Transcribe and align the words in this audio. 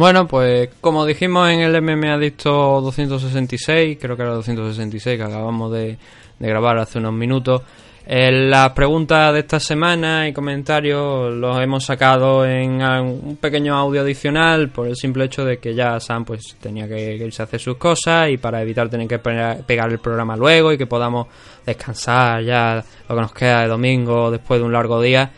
Bueno, 0.00 0.26
pues 0.26 0.70
como 0.80 1.04
dijimos 1.04 1.50
en 1.50 1.60
el 1.60 1.82
MMA 1.82 2.14
Adicto 2.14 2.80
266, 2.80 3.98
creo 4.00 4.16
que 4.16 4.22
era 4.22 4.32
266 4.32 5.18
que 5.18 5.22
acabamos 5.22 5.70
de, 5.72 5.98
de 6.38 6.48
grabar 6.48 6.78
hace 6.78 7.00
unos 7.00 7.12
minutos, 7.12 7.60
eh, 8.06 8.32
las 8.32 8.70
preguntas 8.70 9.34
de 9.34 9.40
esta 9.40 9.60
semana 9.60 10.26
y 10.26 10.32
comentarios 10.32 11.34
los 11.34 11.60
hemos 11.60 11.84
sacado 11.84 12.46
en 12.46 12.82
un 12.82 13.36
pequeño 13.36 13.76
audio 13.76 14.00
adicional 14.00 14.70
por 14.70 14.88
el 14.88 14.96
simple 14.96 15.26
hecho 15.26 15.44
de 15.44 15.58
que 15.58 15.74
ya 15.74 16.00
Sam 16.00 16.24
pues 16.24 16.56
tenía 16.58 16.88
que 16.88 17.16
irse 17.16 17.42
a 17.42 17.44
hacer 17.44 17.60
sus 17.60 17.76
cosas 17.76 18.30
y 18.30 18.38
para 18.38 18.62
evitar 18.62 18.88
tener 18.88 19.06
que 19.06 19.18
pegar 19.18 19.92
el 19.92 19.98
programa 19.98 20.34
luego 20.34 20.72
y 20.72 20.78
que 20.78 20.86
podamos 20.86 21.26
descansar 21.66 22.42
ya 22.42 22.82
lo 23.06 23.14
que 23.14 23.20
nos 23.20 23.34
queda 23.34 23.60
de 23.60 23.68
domingo 23.68 24.30
después 24.30 24.60
de 24.60 24.64
un 24.64 24.72
largo 24.72 25.02
día 25.02 25.30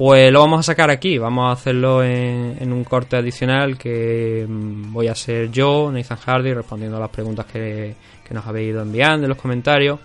pues 0.00 0.32
lo 0.32 0.40
vamos 0.40 0.60
a 0.60 0.62
sacar 0.62 0.88
aquí, 0.88 1.18
vamos 1.18 1.50
a 1.50 1.52
hacerlo 1.52 2.02
en, 2.02 2.72
un 2.72 2.84
corte 2.84 3.16
adicional 3.16 3.76
que 3.76 4.46
mm, 4.48 4.94
voy 4.94 5.08
a 5.08 5.14
ser 5.14 5.50
yo, 5.50 5.92
Nathan 5.92 6.16
Hardy, 6.16 6.54
respondiendo 6.54 6.96
a 6.96 7.00
las 7.00 7.10
preguntas 7.10 7.44
que, 7.44 7.94
que 8.26 8.32
nos 8.32 8.46
habéis 8.46 8.70
ido 8.70 8.80
enviando 8.80 9.26
en 9.26 9.28
los 9.28 9.36
comentarios 9.36 10.00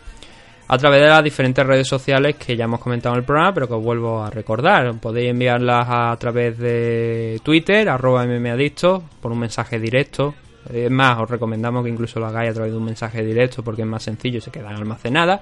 a 0.68 0.78
través 0.78 1.00
de 1.00 1.08
las 1.08 1.24
diferentes 1.24 1.66
redes 1.66 1.88
sociales 1.88 2.36
que 2.36 2.58
ya 2.58 2.66
hemos 2.66 2.82
comentado 2.82 3.16
en 3.16 3.20
el 3.20 3.26
programa, 3.26 3.54
pero 3.54 3.70
que 3.70 3.74
os 3.76 3.82
vuelvo 3.82 4.22
a 4.22 4.30
recordar. 4.30 5.00
Podéis 5.00 5.30
enviarlas 5.30 5.88
a 5.90 6.18
través 6.18 6.58
de 6.58 7.40
Twitter, 7.42 7.88
arroba 7.88 8.26
mmadicto, 8.26 9.02
por 9.22 9.32
un 9.32 9.40
mensaje 9.40 9.80
directo. 9.80 10.36
Es 10.74 10.92
más, 10.92 11.18
os 11.22 11.30
recomendamos 11.30 11.86
que 11.86 11.90
incluso 11.92 12.20
lo 12.20 12.26
hagáis 12.26 12.50
a 12.50 12.54
través 12.54 12.74
de 12.74 12.78
un 12.78 12.84
mensaje 12.84 13.24
directo 13.24 13.64
porque 13.64 13.84
es 13.84 13.88
más 13.88 14.04
sencillo 14.04 14.40
y 14.40 14.42
se 14.42 14.52
quedan 14.52 14.76
almacenadas. 14.76 15.40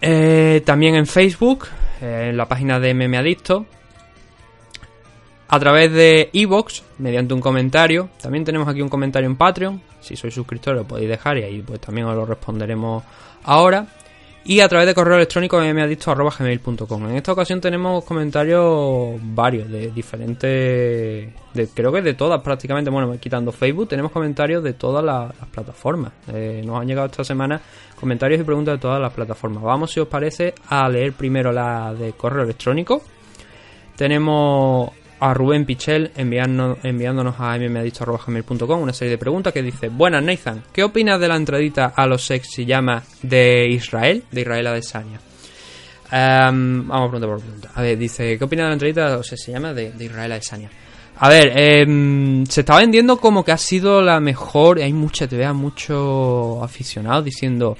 Eh, 0.00 0.62
también 0.64 0.94
en 0.94 1.06
Facebook, 1.06 1.66
en 2.00 2.36
la 2.36 2.46
página 2.46 2.80
de 2.80 2.94
mmadicto. 2.94 3.66
A 5.48 5.60
través 5.60 5.92
de 5.92 6.30
Evox, 6.32 6.82
mediante 6.98 7.32
un 7.32 7.40
comentario. 7.40 8.08
También 8.20 8.44
tenemos 8.44 8.66
aquí 8.68 8.82
un 8.82 8.88
comentario 8.88 9.28
en 9.28 9.36
Patreon. 9.36 9.80
Si 10.00 10.16
sois 10.16 10.34
suscriptores 10.34 10.82
lo 10.82 10.88
podéis 10.88 11.08
dejar 11.08 11.38
y 11.38 11.44
ahí 11.44 11.62
pues 11.62 11.80
también 11.80 12.06
os 12.06 12.16
lo 12.16 12.26
responderemos 12.26 13.04
ahora 13.44 13.86
y 14.48 14.60
a 14.60 14.68
través 14.68 14.86
de 14.86 14.94
correo 14.94 15.16
electrónico 15.16 15.58
gmail.com 15.58 17.10
En 17.10 17.16
esta 17.16 17.32
ocasión 17.32 17.60
tenemos 17.60 18.04
comentarios 18.04 19.16
varios 19.20 19.68
de 19.68 19.90
diferentes, 19.90 21.32
creo 21.74 21.92
que 21.92 22.00
de 22.00 22.14
todas 22.14 22.40
prácticamente, 22.42 22.88
bueno, 22.88 23.18
quitando 23.18 23.50
Facebook, 23.50 23.88
tenemos 23.88 24.12
comentarios 24.12 24.62
de 24.62 24.74
todas 24.74 25.04
las, 25.04 25.32
plataformas. 25.50 26.12
Eh, 26.32 26.62
nos 26.64 26.80
han 26.80 26.86
llegado 26.86 27.06
esta 27.06 27.24
semana 27.24 27.60
comentarios 27.98 28.40
y 28.40 28.44
preguntas 28.44 28.74
de 28.74 28.78
todas 28.78 29.00
las 29.00 29.12
plataformas. 29.12 29.64
Vamos, 29.64 29.90
si 29.90 29.98
os 29.98 30.06
parece, 30.06 30.54
a 30.68 30.88
leer 30.88 31.12
primero 31.14 31.50
la 31.50 31.92
de 31.92 32.12
correo 32.12 32.44
electrónico. 32.44 33.02
Tenemos 33.96 34.90
a 35.20 35.34
Rubén 35.34 35.64
Pichel 35.64 36.12
enviándonos 36.16 37.34
a 37.38 37.58
mmadicho.com 37.58 38.80
una 38.80 38.92
serie 38.92 39.12
de 39.12 39.18
preguntas 39.18 39.52
que 39.52 39.62
dice 39.62 39.88
Buenas 39.88 40.22
Nathan, 40.22 40.62
¿qué 40.72 40.84
opinas 40.84 41.20
de 41.20 41.28
la 41.28 41.36
entradita 41.36 41.92
a 41.96 42.06
los 42.06 42.24
sex 42.24 42.48
llama 42.66 43.02
de 43.22 43.68
Israel? 43.68 44.24
De 44.30 44.40
Israel 44.42 44.66
Adesanya. 44.68 45.20
Um, 46.12 46.86
vamos 46.86 47.10
pregunta 47.10 47.26
por 47.26 47.40
pregunta. 47.40 47.70
A 47.74 47.82
ver, 47.82 47.98
dice, 47.98 48.38
¿qué 48.38 48.44
opinas 48.44 48.64
de 48.64 48.68
la 48.68 48.74
entradita 48.74 49.06
a 49.06 49.16
los 49.16 49.26
se 49.26 49.52
llama 49.52 49.72
de, 49.72 49.92
de 49.92 50.04
Israel 50.04 50.32
Adesanya? 50.32 50.70
A 51.18 51.28
ver, 51.30 51.52
eh, 51.56 52.44
se 52.48 52.60
está 52.60 52.76
vendiendo 52.76 53.16
como 53.16 53.42
que 53.42 53.52
ha 53.52 53.58
sido 53.58 54.02
la 54.02 54.20
mejor. 54.20 54.78
Hay 54.78 54.92
mucha, 54.92 55.26
te 55.26 55.36
vea 55.36 55.54
mucho 55.54 56.62
aficionados 56.62 57.24
diciendo, 57.24 57.76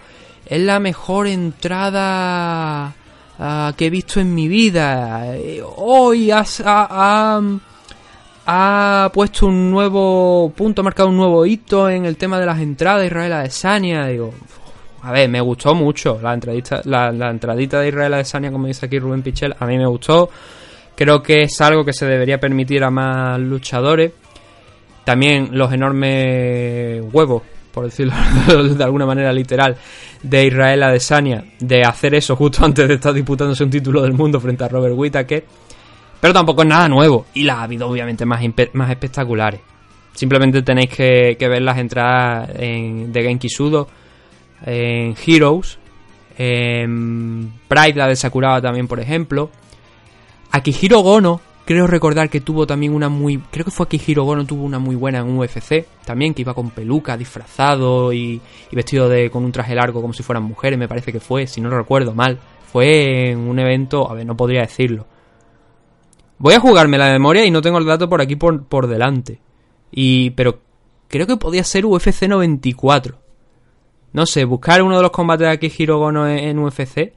es 0.46 0.60
la 0.60 0.80
mejor 0.80 1.26
entrada 1.26 2.94
Ah, 3.38 3.74
que 3.76 3.86
he 3.86 3.90
visto 3.90 4.18
en 4.18 4.34
mi 4.34 4.48
vida. 4.48 5.36
Eh, 5.36 5.62
hoy 5.62 6.30
has, 6.30 6.62
ha, 6.64 7.38
ha, 8.46 9.10
puesto 9.12 9.46
un 9.46 9.70
nuevo 9.70 10.50
punto, 10.56 10.80
ha 10.80 10.84
marcado 10.84 11.10
un 11.10 11.16
nuevo 11.16 11.44
hito 11.44 11.90
en 11.90 12.06
el 12.06 12.16
tema 12.16 12.40
de 12.40 12.46
las 12.46 12.60
entradas 12.60 13.00
de 13.00 13.06
Israel 13.08 13.32
Adesanya. 13.34 14.06
Digo, 14.06 14.32
a 15.02 15.12
ver, 15.12 15.28
me 15.28 15.40
gustó 15.40 15.74
mucho 15.74 16.18
la 16.22 16.32
entradita, 16.32 16.80
la, 16.84 17.10
entradita 17.28 17.80
de 17.80 17.88
Israel 17.88 18.14
Adesanya, 18.14 18.50
como 18.50 18.68
dice 18.68 18.86
aquí 18.86 18.98
Rubén 18.98 19.22
Pichel. 19.22 19.54
A 19.58 19.66
mí 19.66 19.76
me 19.76 19.86
gustó. 19.86 20.30
Creo 20.94 21.22
que 21.22 21.42
es 21.42 21.60
algo 21.60 21.84
que 21.84 21.92
se 21.92 22.06
debería 22.06 22.40
permitir 22.40 22.82
a 22.84 22.90
más 22.90 23.38
luchadores. 23.38 24.12
También 25.04 25.50
los 25.52 25.70
enormes 25.72 27.02
huevos 27.12 27.42
por 27.76 27.84
decirlo 27.84 28.14
de 28.74 28.82
alguna 28.82 29.04
manera 29.04 29.30
literal, 29.34 29.76
de 30.22 30.46
Israel 30.46 30.82
Adesanya, 30.82 31.44
de 31.60 31.82
hacer 31.82 32.14
eso 32.14 32.34
justo 32.34 32.64
antes 32.64 32.88
de 32.88 32.94
estar 32.94 33.12
disputándose 33.12 33.62
un 33.64 33.68
título 33.68 34.00
del 34.00 34.14
mundo 34.14 34.40
frente 34.40 34.64
a 34.64 34.68
Robert 34.68 34.94
Whittaker. 34.96 35.44
Pero 36.18 36.32
tampoco 36.32 36.62
es 36.62 36.68
nada 36.68 36.88
nuevo. 36.88 37.26
Y 37.34 37.42
las 37.42 37.58
ha 37.58 37.64
habido 37.64 37.86
obviamente 37.86 38.24
más, 38.24 38.40
más 38.72 38.90
espectaculares. 38.90 39.60
Simplemente 40.14 40.62
tenéis 40.62 40.88
que, 40.88 41.36
ver 41.38 41.60
las 41.60 41.76
entradas 41.76 42.48
en, 42.54 43.12
de 43.12 43.22
Genki 43.22 43.50
Sudo, 43.50 43.86
en 44.64 45.14
Heroes, 45.26 45.78
en 46.38 47.52
Pride, 47.68 47.94
la 47.94 48.08
de 48.08 48.16
Sakuraba 48.16 48.62
también, 48.62 48.88
por 48.88 49.00
ejemplo. 49.00 49.50
Akihiro 50.50 51.00
Gono 51.00 51.42
Creo 51.66 51.88
recordar 51.88 52.30
que 52.30 52.40
tuvo 52.40 52.64
también 52.64 52.94
una 52.94 53.08
muy. 53.08 53.38
Creo 53.38 53.64
que 53.64 53.72
fue 53.72 53.88
que 53.88 54.14
Gono 54.14 54.46
tuvo 54.46 54.62
una 54.62 54.78
muy 54.78 54.94
buena 54.94 55.18
en 55.18 55.36
UFC. 55.36 55.84
También 56.04 56.32
que 56.32 56.42
iba 56.42 56.54
con 56.54 56.70
peluca, 56.70 57.16
disfrazado 57.16 58.12
y, 58.12 58.40
vestido 58.70 59.08
de 59.08 59.30
con 59.30 59.44
un 59.44 59.50
traje 59.50 59.74
largo 59.74 60.00
como 60.00 60.14
si 60.14 60.22
fueran 60.22 60.44
mujeres, 60.44 60.78
me 60.78 60.86
parece 60.86 61.10
que 61.12 61.18
fue, 61.18 61.48
si 61.48 61.60
no 61.60 61.68
lo 61.68 61.76
recuerdo 61.76 62.14
mal. 62.14 62.38
Fue 62.70 63.30
en 63.30 63.38
un 63.38 63.58
evento. 63.58 64.08
A 64.08 64.14
ver, 64.14 64.24
no 64.24 64.36
podría 64.36 64.60
decirlo. 64.60 65.06
Voy 66.38 66.54
a 66.54 66.60
jugarme 66.60 66.98
la 66.98 67.10
memoria 67.10 67.44
y 67.44 67.50
no 67.50 67.60
tengo 67.60 67.78
el 67.78 67.86
dato 67.86 68.08
por 68.08 68.20
aquí 68.20 68.36
por, 68.36 68.64
por 68.66 68.86
delante. 68.86 69.40
Y. 69.90 70.30
Pero 70.30 70.60
creo 71.08 71.26
que 71.26 71.36
podía 71.36 71.64
ser 71.64 71.84
UFC 71.84 72.28
94. 72.28 73.18
No 74.12 74.24
sé, 74.24 74.44
buscar 74.44 74.82
uno 74.82 74.98
de 74.98 75.02
los 75.02 75.10
combates 75.10 75.48
de 75.48 75.52
Akihiro 75.52 75.98
Gono 75.98 76.28
en 76.28 76.60
UFC 76.60 77.12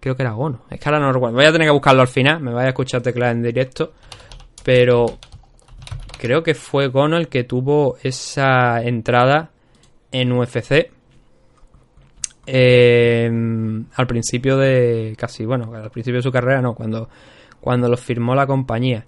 Creo 0.00 0.16
que 0.16 0.22
era 0.22 0.32
Gono. 0.32 0.64
Es 0.70 0.80
que 0.80 0.88
ahora 0.88 0.98
no 0.98 1.12
recuerdo. 1.12 1.36
Voy 1.36 1.44
a 1.44 1.52
tener 1.52 1.68
que 1.68 1.72
buscarlo 1.72 2.00
al 2.00 2.08
final. 2.08 2.40
Me 2.40 2.52
vaya 2.52 2.66
a 2.66 2.70
escuchar 2.70 3.02
teclas 3.02 3.32
en 3.32 3.42
directo. 3.42 3.92
Pero 4.64 5.18
creo 6.18 6.42
que 6.42 6.54
fue 6.54 6.88
Gono 6.88 7.18
el 7.18 7.28
que 7.28 7.44
tuvo 7.44 7.98
esa 8.02 8.82
entrada 8.82 9.50
en 10.10 10.32
UFC. 10.32 10.90
Em, 12.46 13.84
al 13.94 14.06
principio 14.06 14.56
de. 14.56 15.14
Casi, 15.18 15.44
bueno, 15.44 15.74
al 15.74 15.90
principio 15.90 16.18
de 16.18 16.22
su 16.22 16.32
carrera, 16.32 16.62
no. 16.62 16.74
Cuando, 16.74 17.10
cuando 17.60 17.88
lo 17.88 17.96
firmó 17.98 18.34
la 18.34 18.46
compañía. 18.46 19.04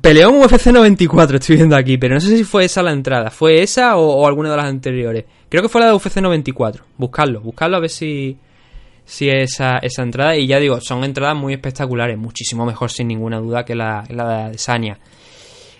Peleó 0.00 0.28
en 0.28 0.36
UFC 0.36 0.68
94, 0.68 1.38
estoy 1.38 1.56
viendo 1.56 1.74
aquí, 1.74 1.98
pero 1.98 2.14
no 2.14 2.20
sé 2.20 2.36
si 2.36 2.44
fue 2.44 2.64
esa 2.64 2.84
la 2.84 2.92
entrada. 2.92 3.30
¿Fue 3.30 3.62
esa 3.62 3.96
o, 3.96 4.22
o 4.22 4.26
alguna 4.28 4.50
de 4.50 4.56
las 4.56 4.66
anteriores? 4.66 5.24
Creo 5.48 5.60
que 5.60 5.68
fue 5.68 5.80
la 5.80 5.88
de 5.88 5.94
UFC 5.94 6.18
94. 6.18 6.84
Buscarlo, 6.98 7.40
buscarlo 7.40 7.78
a 7.78 7.80
ver 7.80 7.90
si, 7.90 8.38
sí 9.04 9.28
esa, 9.28 9.78
esa 9.78 10.02
entrada. 10.02 10.36
Y 10.36 10.46
ya 10.46 10.58
digo, 10.58 10.80
son 10.80 11.04
entradas 11.04 11.36
muy 11.36 11.54
espectaculares, 11.54 12.18
muchísimo 12.18 12.64
mejor 12.66 12.90
sin 12.90 13.08
ninguna 13.08 13.38
duda 13.38 13.64
que 13.64 13.74
la, 13.74 14.04
la 14.08 14.48
de 14.48 14.58
Sania. 14.58 14.98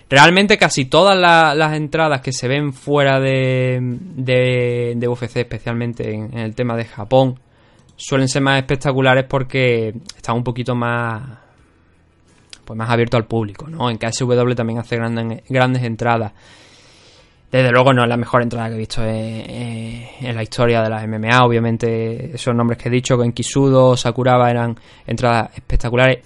Realmente 0.09 0.57
casi 0.57 0.85
todas 0.85 1.17
las 1.17 1.73
entradas 1.73 2.21
que 2.21 2.31
se 2.31 2.47
ven 2.47 2.73
fuera 2.73 3.19
de, 3.19 3.79
de, 3.81 4.93
de 4.95 5.07
UFC, 5.07 5.37
especialmente 5.37 6.13
en, 6.13 6.37
el 6.37 6.53
tema 6.53 6.75
de 6.75 6.85
Japón, 6.85 7.39
suelen 7.95 8.27
ser 8.27 8.43
más 8.43 8.59
espectaculares 8.59 9.25
porque 9.27 9.95
están 10.15 10.35
un 10.35 10.43
poquito 10.43 10.75
más 10.75 11.39
pues 12.63 12.77
más 12.77 12.89
abierto 12.91 13.17
al 13.17 13.25
público, 13.25 13.67
¿no? 13.67 13.89
En 13.89 13.97
KSW 13.97 14.53
también 14.53 14.79
hace 14.79 14.97
grandes, 14.97 15.43
grandes 15.49 15.83
entradas. 15.83 16.31
Desde 17.53 17.71
luego 17.71 17.93
no 17.93 18.01
es 18.01 18.09
la 18.09 18.17
mejor 18.17 18.41
entrada 18.41 18.67
que 18.67 18.73
he 18.73 18.77
visto 18.79 19.03
en, 19.05 20.35
la 20.35 20.41
historia 20.41 20.81
de 20.81 20.89
la 20.89 21.05
MMA. 21.05 21.45
Obviamente, 21.45 22.31
esos 22.33 22.55
nombres 22.55 22.79
que 22.79 22.89
he 22.89 22.91
dicho, 22.91 23.15
Genkisudo, 23.15 23.95
Sakuraba, 23.95 24.49
eran 24.49 24.75
entradas 25.05 25.51
espectaculares. 25.53 26.25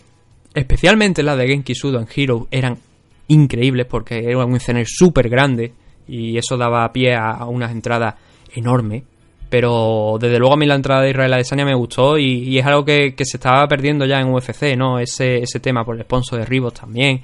Especialmente 0.54 1.24
las 1.24 1.38
de 1.38 1.50
Genkisudo 1.50 2.00
en 2.00 2.08
Hero 2.16 2.48
eran 2.50 2.78
increíbles 3.28 3.88
porque 3.88 4.20
era 4.20 4.46
un 4.46 4.56
escenario 4.56 4.88
súper 4.90 5.28
grande 5.28 5.74
y 6.08 6.38
eso 6.38 6.56
daba 6.56 6.90
pie 6.94 7.16
a 7.16 7.44
unas 7.44 7.74
entradas 7.74 8.16
enormes. 8.56 9.04
Pero 9.50 10.18
desde 10.22 10.40
luego 10.40 10.54
a 10.54 10.58
mí 10.58 10.66
la 10.66 10.76
entrada 10.76 11.02
de 11.02 11.10
Israel 11.10 11.34
Adesanya 11.34 11.66
me 11.66 11.76
gustó 11.76 12.18
y, 12.18 12.58
es 12.58 12.66
algo 12.66 12.86
que, 12.86 13.14
se 13.18 13.36
estaba 13.36 13.68
perdiendo 13.68 14.06
ya 14.06 14.22
en 14.22 14.34
UFC, 14.34 14.78
¿no? 14.78 14.98
Ese, 14.98 15.40
ese 15.40 15.60
tema 15.60 15.84
por 15.84 15.98
el 15.98 16.04
sponsor 16.04 16.40
de 16.40 16.46
Rivos 16.46 16.74
también 16.74 17.22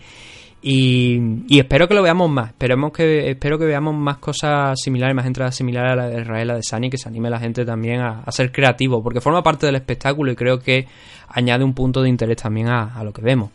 y, 0.65 1.59
espero 1.59 1.89
que 1.89 1.93
lo 1.93 2.01
veamos 2.01 2.31
más. 2.31 2.51
Esperemos 2.51 2.93
que, 2.93 3.31
espero 3.31 3.59
que 3.59 3.65
veamos 3.65 3.93
más 3.93 4.17
cosas 4.17 4.79
similares, 4.81 5.13
más 5.13 5.25
entradas 5.25 5.55
similares 5.55 5.91
a 5.91 5.95
la 5.95 6.07
de 6.07 6.21
Israel, 6.21 6.51
a 6.51 6.55
de 6.55 6.63
Sani, 6.63 6.89
que 6.89 6.97
se 6.97 7.09
anime 7.09 7.29
la 7.29 7.37
gente 7.37 7.65
también 7.65 7.99
a, 7.99 8.23
ser 8.31 8.53
creativo, 8.53 9.03
porque 9.03 9.19
forma 9.19 9.43
parte 9.43 9.65
del 9.65 9.75
espectáculo 9.75 10.31
y 10.31 10.35
creo 10.35 10.59
que 10.59 10.87
añade 11.27 11.65
un 11.65 11.73
punto 11.73 12.01
de 12.01 12.07
interés 12.07 12.37
también 12.37 12.69
a, 12.69 13.03
lo 13.03 13.11
que 13.11 13.21
vemos. 13.21 13.51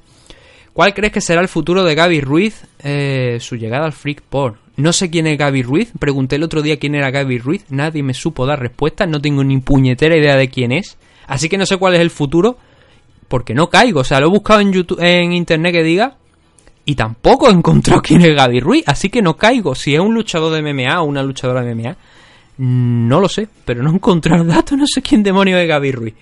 ¿Cuál 0.75 0.93
crees 0.93 1.13
que 1.13 1.23
será 1.23 1.41
el 1.41 1.49
futuro 1.49 1.83
de 1.83 1.95
Gaby 1.95 2.21
Ruiz? 2.21 2.67
Eh, 2.81 3.39
su 3.41 3.57
llegada 3.57 3.87
al 3.87 3.93
Freak 3.93 4.21
Porn. 4.21 4.57
No 4.77 4.93
sé 4.93 5.09
quién 5.09 5.27
es 5.27 5.39
Gaby 5.39 5.63
Ruiz. 5.63 5.91
Pregunté 5.99 6.37
el 6.37 6.45
otro 6.45 6.61
día 6.61 6.79
quién 6.79 6.95
era 6.95 7.11
Gaby 7.11 7.39
Ruiz. 7.39 7.65
Nadie 7.71 8.03
me 8.03 8.15
supo 8.15 8.47
dar 8.47 8.61
respuesta. 8.61 9.07
No 9.07 9.21
tengo 9.21 9.43
ni 9.43 9.59
puñetera 9.59 10.17
idea 10.17 10.37
de 10.37 10.51
quién 10.51 10.71
es. 10.71 10.99
Así 11.27 11.49
que 11.49 11.59
no 11.59 11.67
sé 11.67 11.79
cuál 11.79 11.95
es 11.95 12.01
el 12.01 12.11
futuro. 12.11 12.59
Porque 13.27 13.55
no 13.55 13.71
caigo. 13.71 14.01
O 14.01 14.05
sea, 14.05 14.21
lo 14.21 14.27
he 14.27 14.31
buscado 14.31 14.61
en 14.61 14.73
YouTube, 14.73 15.01
en 15.01 15.33
internet 15.33 15.73
que 15.73 15.83
diga 15.83 16.19
y 16.89 16.95
tampoco 16.95 17.49
he 17.51 17.53
encontrado 17.53 18.01
quién 18.01 18.23
es 18.23 18.35
Gaby 18.35 18.61
Ruiz, 18.61 18.85
así 18.87 19.11
que 19.11 19.21
no 19.21 19.37
caigo. 19.37 19.75
Si 19.75 19.95
es 19.95 20.01
un 20.01 20.15
luchador 20.15 20.51
de 20.55 20.63
MMA 20.63 21.03
o 21.03 21.05
una 21.05 21.23
luchadora 21.23 21.63
de 21.63 21.75
MMA, 21.75 21.97
no 22.57 23.21
lo 23.21 23.29
sé, 23.29 23.47
pero 23.67 23.83
no 23.83 23.91
he 23.91 23.95
encontrado 23.95 24.43
datos, 24.43 24.79
no 24.79 24.87
sé 24.87 25.03
quién 25.03 25.23
demonio 25.23 25.59
es 25.59 25.69
Gaby 25.69 25.93
Ruiz. 25.93 26.15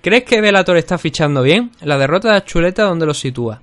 ¿Crees 0.00 0.24
que 0.24 0.40
Velator 0.40 0.78
está 0.78 0.96
fichando 0.96 1.42
bien? 1.42 1.72
La 1.82 1.98
derrota 1.98 2.32
de 2.32 2.42
Chuleta, 2.44 2.84
¿dónde 2.84 3.04
lo 3.04 3.12
sitúa? 3.12 3.60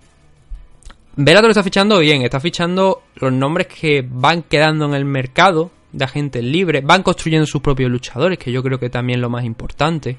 Velator 1.16 1.50
está 1.50 1.63
fichando 1.63 1.98
bien, 1.98 2.22
está 2.22 2.40
fichando 2.40 3.01
los 3.16 3.33
nombres 3.33 3.66
que 3.66 4.06
van 4.07 4.44
quedando 4.44 4.86
en 4.86 4.94
el 4.94 5.06
mercado 5.06 5.72
de 5.92 6.06
agentes 6.06 6.44
libres, 6.44 6.83
van 6.86 7.01
construyendo 7.01 7.48
sus 7.48 7.63
propios 7.63 7.90
luchadores, 7.90 8.38
que 8.38 8.51
yo 8.51 8.62
creo 8.62 8.80
que 8.80 8.92
también 8.92 9.18
es 9.18 9.22
lo 9.22 9.31
más 9.31 9.44
importante. 9.44 10.18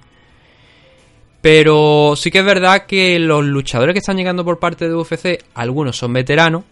Pero 1.40 2.14
sí 2.17 2.31
que 2.31 2.40
es 2.40 2.44
verdad 2.44 2.87
que 2.87 3.19
los 3.19 3.44
luchadores 3.44 3.93
que 3.93 4.00
están 4.00 4.17
llegando 4.17 4.44
por 4.44 4.58
parte 4.58 4.88
de 4.88 4.94
UFC, 4.94 5.44
algunos 5.55 5.96
son 5.96 6.12
veteranos, 6.12 6.64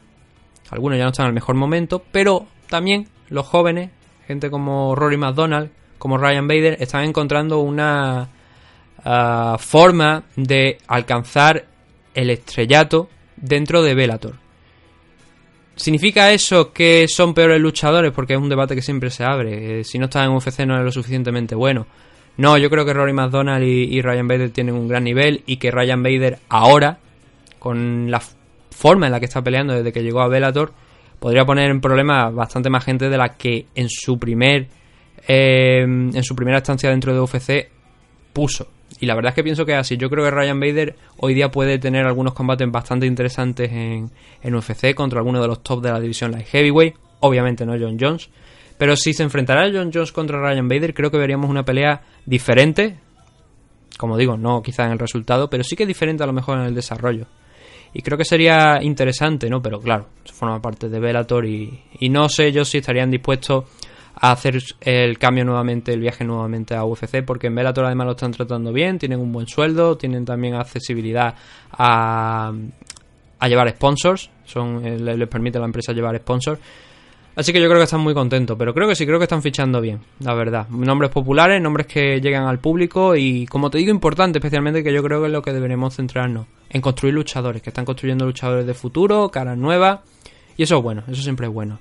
algunos 0.70 0.98
ya 0.98 1.04
no 1.04 1.10
están 1.10 1.26
en 1.26 1.30
el 1.30 1.34
mejor 1.34 1.54
momento, 1.54 2.02
pero 2.10 2.46
también 2.68 3.08
los 3.28 3.46
jóvenes, 3.46 3.90
gente 4.26 4.50
como 4.50 4.94
Rory 4.96 5.16
McDonald, 5.16 5.70
como 5.98 6.18
Ryan 6.18 6.48
Bader, 6.48 6.76
están 6.80 7.04
encontrando 7.04 7.60
una 7.60 8.28
ah, 9.04 9.56
forma 9.58 10.24
de 10.34 10.78
alcanzar 10.88 11.64
el 12.14 12.30
estrellato 12.30 13.08
dentro 13.36 13.82
de 13.82 13.94
Bellator. 13.94 14.34
¿Significa 15.76 16.32
eso 16.32 16.72
que 16.72 17.06
son 17.06 17.34
peores 17.34 17.60
luchadores? 17.60 18.10
Porque 18.10 18.32
es 18.32 18.40
un 18.40 18.48
debate 18.48 18.74
que 18.74 18.80
siempre 18.80 19.10
se 19.10 19.24
abre. 19.24 19.80
Eh, 19.80 19.84
si 19.84 19.98
no 19.98 20.06
estás 20.06 20.26
en 20.26 20.32
UFC 20.32 20.60
no 20.60 20.78
es 20.78 20.84
lo 20.84 20.90
suficientemente 20.90 21.54
bueno. 21.54 21.86
No, 22.36 22.58
yo 22.58 22.68
creo 22.68 22.84
que 22.84 22.92
Rory 22.92 23.12
McDonald 23.12 23.64
y, 23.64 24.00
Ryan 24.02 24.28
Bader 24.28 24.50
tienen 24.50 24.74
un 24.74 24.88
gran 24.88 25.04
nivel 25.04 25.42
y 25.46 25.56
que 25.56 25.70
Ryan 25.70 26.02
Bader 26.02 26.38
ahora, 26.48 26.98
con 27.58 28.10
la 28.10 28.20
forma 28.70 29.06
en 29.06 29.12
la 29.12 29.20
que 29.20 29.26
está 29.26 29.42
peleando 29.42 29.72
desde 29.74 29.92
que 29.92 30.02
llegó 30.02 30.20
a 30.20 30.28
Bellator, 30.28 30.72
podría 31.18 31.46
poner 31.46 31.70
en 31.70 31.80
problemas 31.80 32.34
bastante 32.34 32.68
más 32.68 32.84
gente 32.84 33.08
de 33.08 33.16
la 33.16 33.36
que 33.36 33.66
en 33.74 33.88
su 33.88 34.18
primer 34.18 34.68
eh, 35.26 35.82
en 35.82 36.22
su 36.22 36.36
primera 36.36 36.58
estancia 36.58 36.90
dentro 36.90 37.14
de 37.14 37.20
UFC 37.20 37.70
puso. 38.32 38.68
Y 39.00 39.06
la 39.06 39.14
verdad 39.14 39.30
es 39.30 39.34
que 39.34 39.42
pienso 39.42 39.66
que 39.66 39.72
es 39.72 39.78
así. 39.78 39.96
Yo 39.96 40.08
creo 40.08 40.24
que 40.24 40.30
Ryan 40.30 40.60
Bader 40.60 40.96
hoy 41.16 41.34
día 41.34 41.50
puede 41.50 41.78
tener 41.78 42.06
algunos 42.06 42.34
combates 42.34 42.70
bastante 42.70 43.06
interesantes 43.06 43.72
en, 43.72 44.10
en 44.42 44.54
UFC 44.54 44.94
contra 44.94 45.18
algunos 45.18 45.42
de 45.42 45.48
los 45.48 45.62
top 45.62 45.82
de 45.82 45.90
la 45.90 46.00
división 46.00 46.32
Light 46.32 46.46
Heavyweight. 46.46 46.94
Obviamente 47.20 47.66
no 47.66 47.72
John 47.78 47.96
Jones. 47.98 48.28
Pero 48.78 48.96
si 48.96 49.12
se 49.12 49.22
enfrentara 49.22 49.70
John 49.72 49.90
Jones 49.92 50.12
contra 50.12 50.40
Ryan 50.40 50.68
Bader, 50.68 50.94
creo 50.94 51.10
que 51.10 51.18
veríamos 51.18 51.48
una 51.48 51.64
pelea 51.64 52.02
diferente. 52.24 52.98
Como 53.98 54.16
digo, 54.16 54.36
no 54.36 54.62
quizá 54.62 54.84
en 54.84 54.92
el 54.92 54.98
resultado, 54.98 55.48
pero 55.48 55.64
sí 55.64 55.76
que 55.76 55.86
diferente 55.86 56.22
a 56.22 56.26
lo 56.26 56.32
mejor 56.32 56.58
en 56.58 56.66
el 56.66 56.74
desarrollo. 56.74 57.26
Y 57.94 58.02
creo 58.02 58.18
que 58.18 58.24
sería 58.24 58.78
interesante, 58.82 59.48
¿no? 59.48 59.62
Pero 59.62 59.80
claro, 59.80 60.08
forma 60.32 60.60
parte 60.60 60.88
de 60.88 61.00
Bellator 61.00 61.46
y, 61.46 61.82
y 61.98 62.10
no 62.10 62.28
sé 62.28 62.52
yo 62.52 62.64
si 62.64 62.78
estarían 62.78 63.10
dispuestos 63.10 63.64
a 64.18 64.32
hacer 64.32 64.62
el 64.80 65.18
cambio 65.18 65.44
nuevamente, 65.44 65.92
el 65.92 66.00
viaje 66.00 66.24
nuevamente 66.24 66.74
a 66.74 66.84
UFC, 66.84 67.22
porque 67.24 67.48
en 67.48 67.54
Bellator 67.54 67.84
además 67.84 68.06
lo 68.06 68.12
están 68.12 68.32
tratando 68.32 68.72
bien, 68.72 68.98
tienen 68.98 69.20
un 69.20 69.32
buen 69.32 69.46
sueldo, 69.46 69.96
tienen 69.96 70.24
también 70.24 70.54
accesibilidad 70.54 71.34
a, 71.72 72.52
a 73.38 73.48
llevar 73.48 73.70
sponsors, 73.70 74.30
son 74.44 74.84
eh, 74.86 74.98
les 74.98 75.28
permite 75.28 75.58
a 75.58 75.60
la 75.60 75.66
empresa 75.66 75.92
llevar 75.92 76.16
sponsors. 76.18 76.60
Así 77.36 77.52
que 77.52 77.60
yo 77.60 77.68
creo 77.68 77.78
que 77.78 77.84
están 77.84 78.00
muy 78.00 78.14
contentos, 78.14 78.56
pero 78.58 78.72
creo 78.72 78.88
que 78.88 78.94
sí, 78.94 79.04
creo 79.04 79.18
que 79.18 79.24
están 79.24 79.42
fichando 79.42 79.82
bien, 79.82 80.00
la 80.20 80.32
verdad. 80.32 80.66
Nombres 80.70 81.10
populares, 81.10 81.60
nombres 81.60 81.86
que 81.86 82.18
llegan 82.18 82.44
al 82.44 82.58
público 82.58 83.14
y, 83.14 83.44
como 83.46 83.68
te 83.68 83.76
digo, 83.76 83.90
importante 83.90 84.38
especialmente 84.38 84.82
que 84.82 84.90
yo 84.90 85.02
creo 85.02 85.20
que 85.20 85.26
es 85.26 85.32
lo 85.32 85.42
que 85.42 85.52
deberemos 85.52 85.94
centrarnos, 85.94 86.46
en 86.70 86.80
construir 86.80 87.14
luchadores, 87.14 87.60
que 87.60 87.68
están 87.68 87.84
construyendo 87.84 88.24
luchadores 88.24 88.66
de 88.66 88.72
futuro, 88.72 89.28
caras 89.28 89.58
nuevas, 89.58 90.00
y 90.56 90.62
eso 90.62 90.78
es 90.78 90.82
bueno, 90.82 91.02
eso 91.08 91.20
siempre 91.20 91.46
es 91.46 91.52
bueno. 91.52 91.78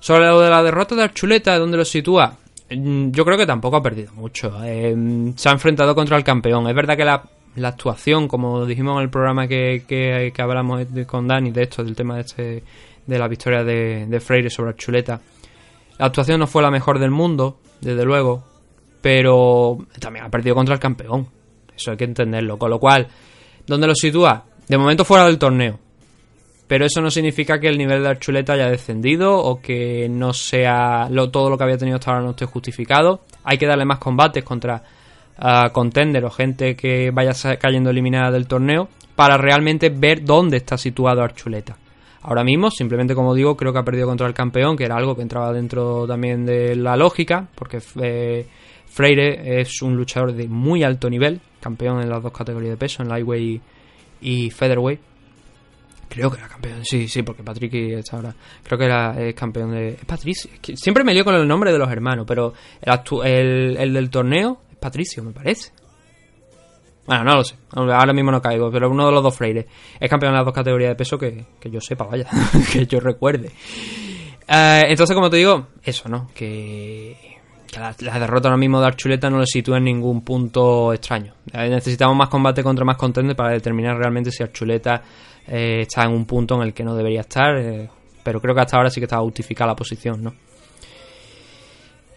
Sobre 0.00 0.26
lo 0.26 0.38
de 0.38 0.50
la 0.50 0.62
derrota 0.62 0.94
de 0.94 1.04
Archuleta, 1.04 1.58
¿dónde 1.58 1.78
lo 1.78 1.84
sitúa? 1.86 2.36
Mm, 2.70 3.10
yo 3.10 3.24
creo 3.24 3.38
que 3.38 3.46
tampoco 3.46 3.76
ha 3.76 3.82
perdido 3.82 4.12
mucho. 4.12 4.62
Eh, 4.62 5.32
se 5.34 5.48
ha 5.48 5.52
enfrentado 5.52 5.94
contra 5.94 6.18
el 6.18 6.24
campeón. 6.24 6.68
Es 6.68 6.74
verdad 6.74 6.98
que 6.98 7.04
la, 7.06 7.22
actuación, 7.66 8.28
como 8.28 8.66
dijimos 8.66 8.96
en 8.96 9.02
el 9.04 9.10
programa 9.10 9.48
que, 9.48 9.82
que, 9.88 10.30
que 10.34 10.42
hablamos 10.42 10.86
con 11.06 11.26
Dani 11.26 11.50
de 11.50 11.62
esto, 11.62 11.82
del 11.82 11.96
tema 11.96 12.16
de 12.16 12.20
este 12.20 12.62
de 13.06 13.18
la 13.18 13.28
victoria 13.28 13.64
de, 13.64 14.20
Freire 14.20 14.50
sobre 14.50 14.74
Chuleta. 14.76 15.20
La 15.98 16.06
actuación 16.06 16.40
no 16.40 16.46
fue 16.46 16.62
la 16.62 16.70
mejor 16.70 16.98
del 16.98 17.10
mundo, 17.10 17.58
desde 17.80 18.04
luego, 18.04 18.44
pero 19.00 19.78
también 19.98 20.24
ha 20.24 20.30
perdido 20.30 20.54
contra 20.54 20.74
el 20.74 20.80
campeón. 20.80 21.28
Eso 21.74 21.90
hay 21.90 21.96
que 21.96 22.04
entenderlo. 22.04 22.58
Con 22.58 22.70
lo 22.70 22.78
cual, 22.78 23.08
¿dónde 23.66 23.86
lo 23.86 23.94
sitúa? 23.94 24.44
De 24.68 24.78
momento 24.78 25.04
fuera 25.04 25.26
del 25.26 25.38
torneo. 25.38 25.78
Pero 26.66 26.84
eso 26.84 27.00
no 27.00 27.10
significa 27.10 27.58
que 27.58 27.66
el 27.66 27.76
nivel 27.76 28.02
de 28.02 28.10
Archuleta 28.10 28.52
haya 28.52 28.70
descendido 28.70 29.36
o 29.36 29.60
que 29.60 30.08
no 30.08 30.32
sea 30.32 31.08
todo 31.32 31.50
lo 31.50 31.58
que 31.58 31.64
había 31.64 31.76
tenido 31.76 31.96
hasta 31.96 32.12
ahora 32.12 32.22
no 32.22 32.30
esté 32.30 32.46
justificado. 32.46 33.22
Hay 33.42 33.58
que 33.58 33.66
darle 33.66 33.84
más 33.84 33.98
combates 33.98 34.44
contra 34.44 34.80
uh, 35.38 35.72
contender 35.72 36.24
o 36.24 36.30
gente 36.30 36.76
que 36.76 37.10
vaya 37.10 37.32
cayendo 37.58 37.90
eliminada 37.90 38.30
del 38.30 38.46
torneo 38.46 38.88
para 39.16 39.36
realmente 39.36 39.90
ver 39.90 40.24
dónde 40.24 40.58
está 40.58 40.78
situado 40.78 41.22
Archuleta. 41.22 41.76
Ahora 42.22 42.44
mismo, 42.44 42.70
simplemente 42.70 43.14
como 43.14 43.34
digo, 43.34 43.56
creo 43.56 43.72
que 43.72 43.78
ha 43.78 43.84
perdido 43.84 44.06
contra 44.06 44.26
el 44.26 44.34
campeón, 44.34 44.76
que 44.76 44.84
era 44.84 44.96
algo 44.96 45.16
que 45.16 45.22
entraba 45.22 45.52
dentro 45.52 46.06
también 46.06 46.44
de 46.44 46.76
la 46.76 46.96
lógica, 46.96 47.48
porque 47.54 47.78
eh, 48.02 48.46
Freire 48.86 49.60
es 49.60 49.80
un 49.80 49.96
luchador 49.96 50.34
de 50.34 50.46
muy 50.46 50.82
alto 50.82 51.08
nivel, 51.08 51.40
campeón 51.60 52.02
en 52.02 52.10
las 52.10 52.22
dos 52.22 52.32
categorías 52.32 52.72
de 52.72 52.76
peso, 52.76 53.02
en 53.02 53.08
lightweight 53.08 53.62
y, 54.20 54.50
featherweight. 54.50 55.00
Creo 56.10 56.30
que 56.30 56.38
era 56.38 56.48
campeón, 56.48 56.84
sí, 56.84 57.08
sí, 57.08 57.22
porque 57.22 57.42
Patrick 57.42 57.72
está 57.72 58.16
ahora. 58.16 58.34
Creo 58.64 58.78
que 58.78 58.84
era 58.84 59.32
campeón 59.32 59.70
de. 59.70 59.90
Es 59.90 60.04
Patricio. 60.04 60.50
siempre 60.74 61.04
me 61.04 61.14
lío 61.14 61.24
con 61.24 61.36
el 61.36 61.46
nombre 61.46 61.72
de 61.72 61.78
los 61.78 61.90
hermanos, 61.90 62.26
pero 62.26 62.52
el, 63.24 63.76
el 63.78 63.94
del 63.94 64.10
torneo 64.10 64.60
es 64.72 64.76
Patricio, 64.76 65.22
me 65.22 65.30
parece. 65.30 65.70
Bueno, 67.10 67.24
no 67.24 67.34
lo 67.38 67.42
sé. 67.42 67.56
Ahora 67.72 68.12
mismo 68.12 68.30
no 68.30 68.40
caigo, 68.40 68.70
pero 68.70 68.88
uno 68.88 69.06
de 69.06 69.10
los 69.10 69.20
dos 69.20 69.36
Freire. 69.36 69.66
Es 69.98 70.08
campeón 70.08 70.30
en 70.30 70.36
las 70.36 70.44
dos 70.44 70.54
categorías 70.54 70.90
de 70.90 70.94
peso 70.94 71.18
que, 71.18 71.44
yo 71.64 71.80
sepa, 71.80 72.04
vaya. 72.04 72.28
que 72.72 72.86
yo 72.86 73.00
recuerde. 73.00 73.50
Eh, 74.46 74.82
entonces, 74.86 75.16
como 75.16 75.28
te 75.28 75.38
digo, 75.38 75.66
eso, 75.82 76.08
¿no? 76.08 76.28
Que, 76.32 77.16
la, 77.76 78.16
derrota 78.16 78.46
ahora 78.46 78.56
mismo 78.56 78.80
de 78.80 78.86
Archuleta 78.86 79.28
no 79.28 79.40
le 79.40 79.46
sitúa 79.46 79.78
en 79.78 79.84
ningún 79.86 80.22
punto 80.22 80.92
extraño. 80.92 81.34
Eh, 81.52 81.68
necesitamos 81.68 82.16
más 82.16 82.28
combate 82.28 82.62
contra 82.62 82.84
más 82.84 82.96
contender 82.96 83.34
para 83.34 83.54
determinar 83.54 83.96
realmente 83.96 84.30
si 84.30 84.44
Archuleta 84.44 85.02
eh, 85.48 85.80
está 85.80 86.04
en 86.04 86.12
un 86.12 86.26
punto 86.26 86.54
en 86.54 86.68
el 86.68 86.72
que 86.72 86.84
no 86.84 86.94
debería 86.94 87.22
estar. 87.22 87.56
pero 88.22 88.40
creo 88.40 88.54
que 88.54 88.60
hasta 88.60 88.76
ahora 88.76 88.88
sí 88.88 89.00
que 89.00 89.06
está 89.06 89.18
justificada 89.18 89.72
la 89.72 89.76
posición, 89.76 90.22
¿no? 90.22 90.32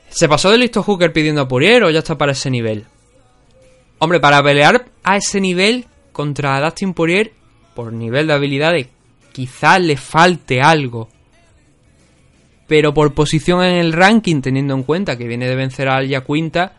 ¿Se 0.09 0.29
pasó 0.29 0.51
de 0.51 0.59
listo 0.59 0.83
Hooker 0.83 1.11
pidiendo 1.11 1.41
a 1.41 1.47
Purier 1.47 1.85
o 1.85 1.89
ya 1.89 1.97
está 1.97 2.15
para 2.15 2.33
ese 2.33 2.51
nivel? 2.51 2.85
Hombre, 4.03 4.19
para 4.19 4.43
pelear 4.43 4.83
a 5.01 5.15
ese 5.15 5.39
nivel 5.39 5.85
contra 6.11 6.59
Dustin 6.59 6.93
Poirier, 6.93 7.31
por 7.73 7.93
nivel 7.93 8.27
de 8.27 8.33
habilidades, 8.33 8.87
quizás 9.31 9.79
le 9.79 9.95
falte 9.95 10.59
algo. 10.59 11.07
Pero 12.67 12.93
por 12.93 13.13
posición 13.13 13.63
en 13.63 13.75
el 13.75 13.93
ranking, 13.93 14.41
teniendo 14.41 14.73
en 14.73 14.83
cuenta 14.83 15.17
que 15.17 15.25
viene 15.25 15.47
de 15.47 15.55
vencer 15.55 15.87
a 15.87 15.95
Alia 15.95 16.19
Quinta, 16.19 16.73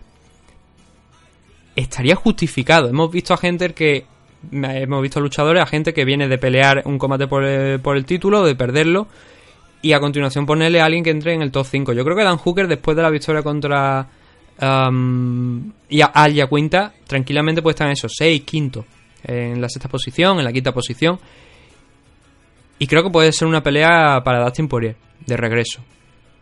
estaría 1.75 2.15
justificado. 2.15 2.91
Hemos 2.91 3.11
visto 3.11 3.33
a 3.33 3.39
gente 3.39 3.73
que. 3.73 4.05
Hemos 4.53 5.01
visto 5.01 5.19
luchadores, 5.19 5.63
a 5.63 5.67
gente 5.67 5.95
que 5.95 6.05
viene 6.05 6.29
de 6.29 6.37
pelear 6.37 6.83
un 6.85 6.99
combate 6.99 7.27
por 7.27 7.43
el, 7.43 7.81
por 7.81 7.97
el 7.97 8.05
título, 8.05 8.45
de 8.45 8.55
perderlo, 8.55 9.09
y 9.81 9.95
a 9.95 9.99
continuación 9.99 10.45
ponerle 10.45 10.83
a 10.83 10.85
alguien 10.85 11.03
que 11.03 11.09
entre 11.09 11.33
en 11.33 11.41
el 11.41 11.51
top 11.51 11.65
5. 11.71 11.95
Yo 11.95 12.05
creo 12.05 12.19
que 12.19 12.25
Dan 12.25 12.37
Hooker, 12.37 12.69
después 12.69 12.99
de 12.99 13.03
la 13.03 13.09
victoria 13.09 13.43
contra 13.43 14.11
y 14.61 16.01
a 16.01 16.49
Quinta 16.49 16.93
tranquilamente 17.07 17.63
puede 17.63 17.73
estar 17.73 17.87
en 17.87 17.93
esos 17.93 18.13
6, 18.17 18.43
quinto, 18.43 18.85
en 19.25 19.61
la 19.61 19.69
sexta 19.69 19.89
posición, 19.89 20.39
en 20.39 20.45
la 20.45 20.53
quinta 20.53 20.73
posición. 20.73 21.19
Y 22.79 22.87
creo 22.87 23.03
que 23.03 23.11
puede 23.11 23.33
ser 23.33 23.49
una 23.49 23.63
pelea 23.63 24.23
para 24.25 24.45
Dustin 24.45 24.69
Poirier, 24.69 24.97
de 25.27 25.37
regreso. 25.37 25.81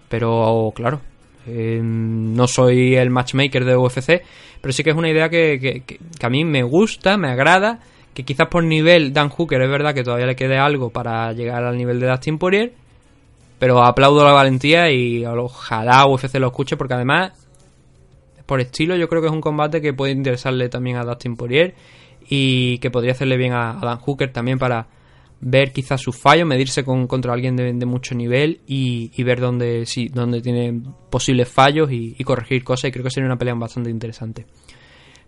Pero 0.08 0.72
claro, 0.74 1.00
em, 1.46 2.34
no 2.34 2.46
soy 2.46 2.96
el 2.96 3.10
matchmaker 3.10 3.64
de 3.64 3.76
UFC, 3.76 4.22
pero 4.60 4.72
sí 4.72 4.82
que 4.82 4.90
es 4.90 4.96
una 4.96 5.10
idea 5.10 5.28
que, 5.28 5.82
a 6.20 6.28
mí 6.28 6.44
me 6.44 6.62
gusta, 6.62 7.16
me 7.16 7.28
agrada. 7.28 7.80
Que 8.14 8.24
quizás 8.24 8.48
por 8.48 8.62
nivel 8.62 9.14
Dan 9.14 9.30
Hooker 9.30 9.62
es 9.62 9.70
verdad 9.70 9.94
que 9.94 10.02
todavía 10.02 10.26
le 10.26 10.36
quede 10.36 10.58
algo 10.58 10.90
para 10.90 11.32
llegar 11.32 11.64
al 11.64 11.78
nivel 11.78 11.98
de 11.98 12.08
Dustin 12.08 12.38
Poirier. 12.38 12.74
Pero 13.58 13.82
aplaudo 13.82 14.24
la 14.24 14.32
valentía 14.32 14.90
y 14.90 15.24
ojalá 15.24 16.06
UFC 16.06 16.34
lo 16.34 16.48
escuche 16.48 16.76
porque 16.76 16.94
además 16.94 17.41
por 18.46 18.60
estilo, 18.60 18.96
yo 18.96 19.08
creo 19.08 19.20
que 19.20 19.28
es 19.28 19.32
un 19.32 19.40
combate 19.40 19.80
que 19.80 19.92
puede 19.92 20.12
interesarle 20.12 20.68
también 20.68 20.96
a 20.96 21.04
Dustin 21.04 21.36
Poirier 21.36 21.74
y 22.28 22.78
que 22.78 22.90
podría 22.90 23.12
hacerle 23.12 23.36
bien 23.36 23.52
a, 23.52 23.74
Dan 23.74 23.98
Hooker 23.98 24.32
también 24.32 24.58
para 24.58 24.86
ver 25.40 25.72
quizás 25.72 26.00
sus 26.00 26.16
fallos, 26.16 26.46
medirse 26.46 26.84
con, 26.84 27.06
contra 27.06 27.32
alguien 27.32 27.56
de, 27.56 27.86
mucho 27.86 28.14
nivel 28.14 28.60
y, 28.66 29.10
ver 29.24 29.40
dónde, 29.40 29.86
sí, 29.86 30.08
dónde 30.08 30.40
tiene 30.40 30.80
posibles 31.10 31.48
fallos 31.48 31.90
y, 31.90 32.14
corregir 32.24 32.62
cosas. 32.62 32.88
Y 32.88 32.92
creo 32.92 33.04
que 33.04 33.10
sería 33.10 33.26
una 33.26 33.38
pelea 33.38 33.54
bastante 33.54 33.90
interesante. 33.90 34.46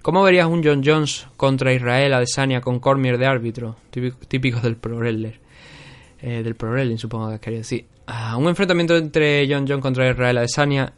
¿Cómo 0.02 0.22
verías 0.22 0.46
un 0.46 0.62
John 0.62 0.82
Jones 0.84 1.26
contra 1.36 1.72
Israel 1.72 2.12
Adesanya 2.12 2.60
con 2.60 2.78
Cormier 2.78 3.18
de 3.18 3.26
árbitro? 3.26 3.76
Típico, 3.90 4.60
del 4.60 4.76
pro. 4.76 5.00
Eh, 5.06 6.42
del 6.42 6.54
Pro 6.54 6.70
Wrestling, 6.70 6.96
supongo 6.96 7.30
que 7.30 7.38
quería 7.38 7.58
decir. 7.58 7.86
Ah, 8.06 8.36
un 8.36 8.46
enfrentamiento 8.48 8.96
entre 8.96 9.46
John 9.48 9.66
John 9.68 9.80
contra 9.80 10.08
Israel 10.08 10.38
Adesanya. 10.38 10.92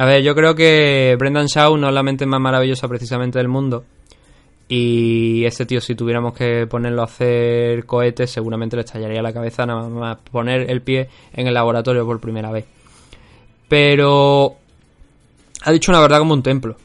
A 0.00 0.06
ver, 0.06 0.22
yo 0.22 0.34
creo 0.34 0.54
que 0.54 1.14
Brendan 1.18 1.44
Shaw 1.44 1.76
no 1.76 1.88
es 1.88 1.92
la 1.92 2.02
mente 2.02 2.24
más 2.24 2.40
maravillosa 2.40 2.88
precisamente 2.88 3.38
del 3.38 3.48
mundo. 3.48 3.84
Y 4.66 5.44
ese 5.44 5.66
tío, 5.66 5.78
si 5.82 5.94
tuviéramos 5.94 6.32
que 6.32 6.66
ponerlo 6.66 7.02
a 7.02 7.04
hacer 7.04 7.84
cohetes, 7.84 8.30
seguramente 8.30 8.76
le 8.76 8.82
estallaría 8.84 9.20
la 9.20 9.34
cabeza 9.34 9.66
nada 9.66 9.86
más 9.90 10.16
poner 10.32 10.70
el 10.70 10.80
pie 10.80 11.10
en 11.34 11.48
el 11.48 11.52
laboratorio 11.52 12.06
por 12.06 12.18
primera 12.18 12.50
vez. 12.50 12.64
Pero 13.68 14.56
ha 15.64 15.70
dicho 15.70 15.92
una 15.92 16.00
verdad 16.00 16.20
como 16.20 16.32
un 16.32 16.42
templo. 16.42 16.76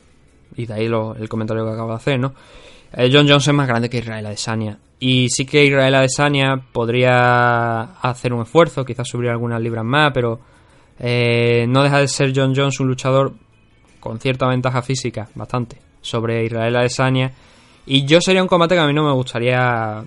Y 0.58 0.66
de 0.66 0.74
ahí 0.74 0.86
el 0.88 1.30
comentario 1.30 1.64
que 1.64 1.72
acabo 1.72 1.92
de 1.92 1.96
hacer, 1.96 2.20
¿no? 2.20 2.34
Eh, 2.92 3.10
John 3.14 3.30
Jones 3.30 3.48
es 3.48 3.54
más 3.54 3.70
grande 3.70 3.90
que 3.90 4.00
Israel 4.00 4.26
Adesanya. 4.26 4.78
Y 5.00 5.30
sí 5.30 5.46
que 5.46 5.64
Israel 5.64 5.96
Adesanya 5.96 6.58
podría 6.74 7.82
hacer 8.02 8.34
un 8.34 8.42
esfuerzo, 8.42 8.84
quizás 8.84 9.08
subir 9.08 9.30
algunas 9.30 9.62
libras 9.62 9.86
más, 9.86 10.12
pero 10.14 10.42
eh, 11.00 11.66
no 11.68 11.84
deja 11.84 12.00
de 12.00 12.08
ser 12.08 12.32
John 12.36 12.54
Jones 12.56 12.80
un 12.80 12.88
luchador 12.88 13.34
con 14.00 14.20
cierta 14.20 14.48
ventaja 14.48 14.82
física, 14.82 15.28
bastante, 15.36 15.78
sobre 16.02 16.46
Israel 16.46 16.76
Adesanya 16.76 17.32
y 17.86 18.06
yo 18.06 18.20
sería 18.20 18.42
un 18.42 18.48
combate 18.48 18.76
que 18.76 18.82
a 18.82 18.88
mí 18.88 18.94
no 18.94 19.06
me 19.06 19.14
gustaría. 19.14 20.04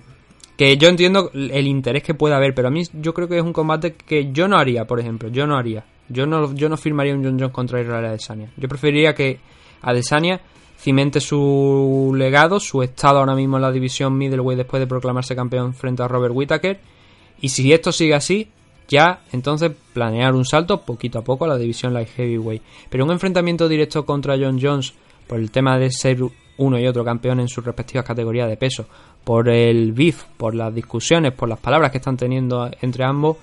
Que 0.57 0.77
yo 0.77 0.89
entiendo 0.89 1.31
el 1.33 1.67
interés 1.67 2.03
que 2.03 2.13
pueda 2.13 2.35
haber, 2.35 2.53
pero 2.53 2.67
a 2.67 2.71
mí 2.71 2.83
yo 2.93 3.13
creo 3.13 3.29
que 3.29 3.37
es 3.37 3.43
un 3.43 3.53
combate 3.53 3.93
que 3.93 4.31
yo 4.33 4.49
no 4.49 4.57
haría, 4.57 4.85
por 4.85 4.99
ejemplo. 4.99 5.29
Yo 5.29 5.47
no 5.47 5.55
haría. 5.55 5.85
Yo 6.09 6.25
no, 6.25 6.53
yo 6.53 6.67
no 6.67 6.75
firmaría 6.75 7.15
un 7.15 7.23
John 7.23 7.39
Jones 7.39 7.53
contra 7.53 7.81
Israel 7.81 8.05
Adesanya. 8.05 8.51
Yo 8.57 8.67
preferiría 8.67 9.15
que 9.15 9.39
Adesanya 9.81 10.41
cimente 10.77 11.21
su 11.21 12.13
legado, 12.17 12.59
su 12.59 12.83
estado 12.83 13.19
ahora 13.19 13.35
mismo 13.35 13.55
en 13.55 13.61
la 13.61 13.71
división 13.71 14.17
middleweight 14.17 14.57
después 14.57 14.81
de 14.81 14.87
proclamarse 14.87 15.35
campeón 15.35 15.73
frente 15.73 16.03
a 16.03 16.09
Robert 16.09 16.33
Whittaker. 16.35 16.79
Y 17.39 17.49
si 17.49 17.71
esto 17.71 17.93
sigue 17.93 18.15
así, 18.15 18.49
ya 18.89 19.21
entonces 19.31 19.71
planear 19.93 20.33
un 20.33 20.43
salto 20.43 20.81
poquito 20.81 21.19
a 21.19 21.23
poco 21.23 21.45
a 21.45 21.47
la 21.47 21.57
división 21.57 21.93
light 21.93 22.09
heavyweight. 22.09 22.63
Pero 22.89 23.05
un 23.05 23.11
enfrentamiento 23.11 23.69
directo 23.69 24.05
contra 24.05 24.37
John 24.37 24.59
Jones 24.61 24.93
por 25.27 25.39
el 25.39 25.51
tema 25.51 25.77
de 25.77 25.91
ser 25.91 26.19
uno 26.57 26.77
y 26.77 26.87
otro 26.87 27.05
campeón 27.05 27.39
en 27.39 27.47
sus 27.47 27.63
respectivas 27.63 28.05
categorías 28.05 28.49
de 28.49 28.57
peso, 28.57 28.85
por 29.23 29.47
el 29.49 29.93
beef, 29.93 30.23
por 30.35 30.55
las 30.55 30.73
discusiones, 30.73 31.33
por 31.33 31.47
las 31.47 31.59
palabras 31.59 31.91
que 31.91 31.99
están 31.99 32.17
teniendo 32.17 32.69
entre 32.81 33.05
ambos, 33.05 33.37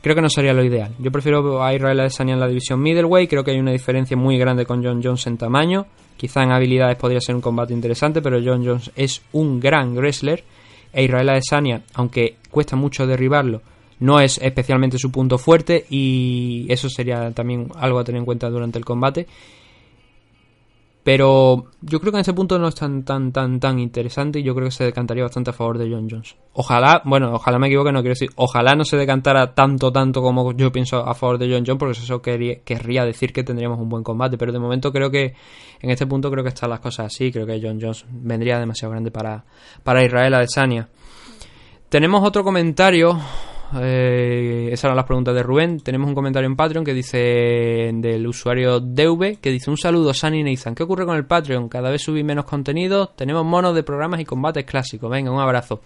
creo 0.00 0.14
que 0.14 0.22
no 0.22 0.30
sería 0.30 0.54
lo 0.54 0.64
ideal. 0.64 0.92
Yo 0.98 1.10
prefiero 1.10 1.62
a 1.62 1.74
Israel 1.74 2.00
Adesanya 2.00 2.34
en 2.34 2.40
la 2.40 2.48
división 2.48 2.80
middleweight, 2.80 3.28
creo 3.28 3.44
que 3.44 3.50
hay 3.50 3.58
una 3.58 3.72
diferencia 3.72 4.16
muy 4.16 4.38
grande 4.38 4.64
con 4.64 4.82
John 4.82 5.02
Jones 5.02 5.26
en 5.26 5.36
tamaño, 5.36 5.86
quizá 6.16 6.42
en 6.42 6.52
habilidades 6.52 6.96
podría 6.96 7.20
ser 7.20 7.34
un 7.34 7.40
combate 7.40 7.74
interesante, 7.74 8.22
pero 8.22 8.40
John 8.42 8.64
Jones 8.64 8.90
es 8.96 9.20
un 9.32 9.60
gran 9.60 9.94
wrestler 9.94 10.44
e 10.92 11.04
Israel 11.04 11.30
Adesanya, 11.30 11.82
aunque 11.94 12.36
cuesta 12.50 12.76
mucho 12.76 13.06
derribarlo, 13.06 13.60
no 14.02 14.18
es 14.18 14.38
especialmente 14.38 14.98
su 14.98 15.12
punto 15.12 15.38
fuerte 15.38 15.86
y 15.88 16.66
eso 16.68 16.88
sería 16.88 17.30
también 17.30 17.68
algo 17.76 18.00
a 18.00 18.04
tener 18.04 18.18
en 18.18 18.24
cuenta 18.24 18.50
durante 18.50 18.78
el 18.78 18.84
combate. 18.84 19.28
Pero 21.04 21.66
yo 21.80 22.00
creo 22.00 22.12
que 22.12 22.18
en 22.18 22.22
ese 22.22 22.32
punto 22.32 22.58
no 22.58 22.68
es 22.68 22.76
tan, 22.76 23.04
tan, 23.04 23.32
tan, 23.32 23.58
tan 23.58 23.78
interesante 23.80 24.38
y 24.38 24.42
yo 24.44 24.54
creo 24.54 24.66
que 24.66 24.72
se 24.72 24.84
decantaría 24.84 25.24
bastante 25.24 25.50
a 25.50 25.52
favor 25.52 25.78
de 25.78 25.90
John 25.90 26.08
Jones. 26.08 26.36
Ojalá, 26.52 27.02
bueno, 27.04 27.32
ojalá 27.34 27.58
me 27.58 27.66
equivoque, 27.66 27.90
no 27.90 28.00
quiero 28.00 28.12
decir, 28.12 28.30
ojalá 28.36 28.74
no 28.74 28.84
se 28.84 28.96
decantara 28.96 29.54
tanto, 29.54 29.92
tanto 29.92 30.20
como 30.20 30.52
yo 30.52 30.70
pienso 30.70 30.98
a 31.04 31.14
favor 31.14 31.38
de 31.38 31.46
John 31.46 31.64
Jones, 31.66 31.78
porque 31.78 31.98
eso 31.98 32.22
querría 32.22 33.04
decir 33.04 33.32
que 33.32 33.42
tendríamos 33.42 33.80
un 33.80 33.88
buen 33.88 34.04
combate. 34.04 34.38
Pero 34.38 34.52
de 34.52 34.60
momento 34.60 34.92
creo 34.92 35.10
que, 35.10 35.34
en 35.80 35.90
este 35.90 36.06
punto 36.06 36.30
creo 36.30 36.44
que 36.44 36.50
están 36.50 36.70
las 36.70 36.80
cosas 36.80 37.06
así, 37.06 37.32
creo 37.32 37.46
que 37.46 37.60
John 37.60 37.80
Jones 37.80 38.04
vendría 38.08 38.60
demasiado 38.60 38.92
grande 38.92 39.10
para, 39.10 39.44
para 39.82 40.04
Israel 40.04 40.34
Adesanya. 40.34 40.88
Tenemos 41.88 42.24
otro 42.24 42.44
comentario 42.44 43.18
eh, 43.80 44.68
esas 44.72 44.84
eran 44.84 44.96
las 44.96 45.06
preguntas 45.06 45.34
de 45.34 45.42
Rubén. 45.42 45.80
Tenemos 45.80 46.08
un 46.08 46.14
comentario 46.14 46.46
en 46.46 46.56
Patreon 46.56 46.84
que 46.84 46.94
dice 46.94 47.90
del 47.94 48.26
usuario 48.26 48.80
DV 48.80 49.38
que 49.40 49.50
dice 49.50 49.70
un 49.70 49.76
saludo 49.76 50.12
Sunny 50.12 50.40
y 50.40 50.44
Nathan. 50.44 50.74
¿Qué 50.74 50.82
ocurre 50.82 51.06
con 51.06 51.16
el 51.16 51.24
Patreon? 51.24 51.68
Cada 51.68 51.90
vez 51.90 52.02
subí 52.02 52.22
menos 52.22 52.44
contenido. 52.44 53.12
Tenemos 53.16 53.44
monos 53.44 53.74
de 53.74 53.82
programas 53.82 54.20
y 54.20 54.24
combates 54.24 54.64
clásicos. 54.64 55.10
Venga, 55.10 55.30
un 55.30 55.40
abrazo. 55.40 55.80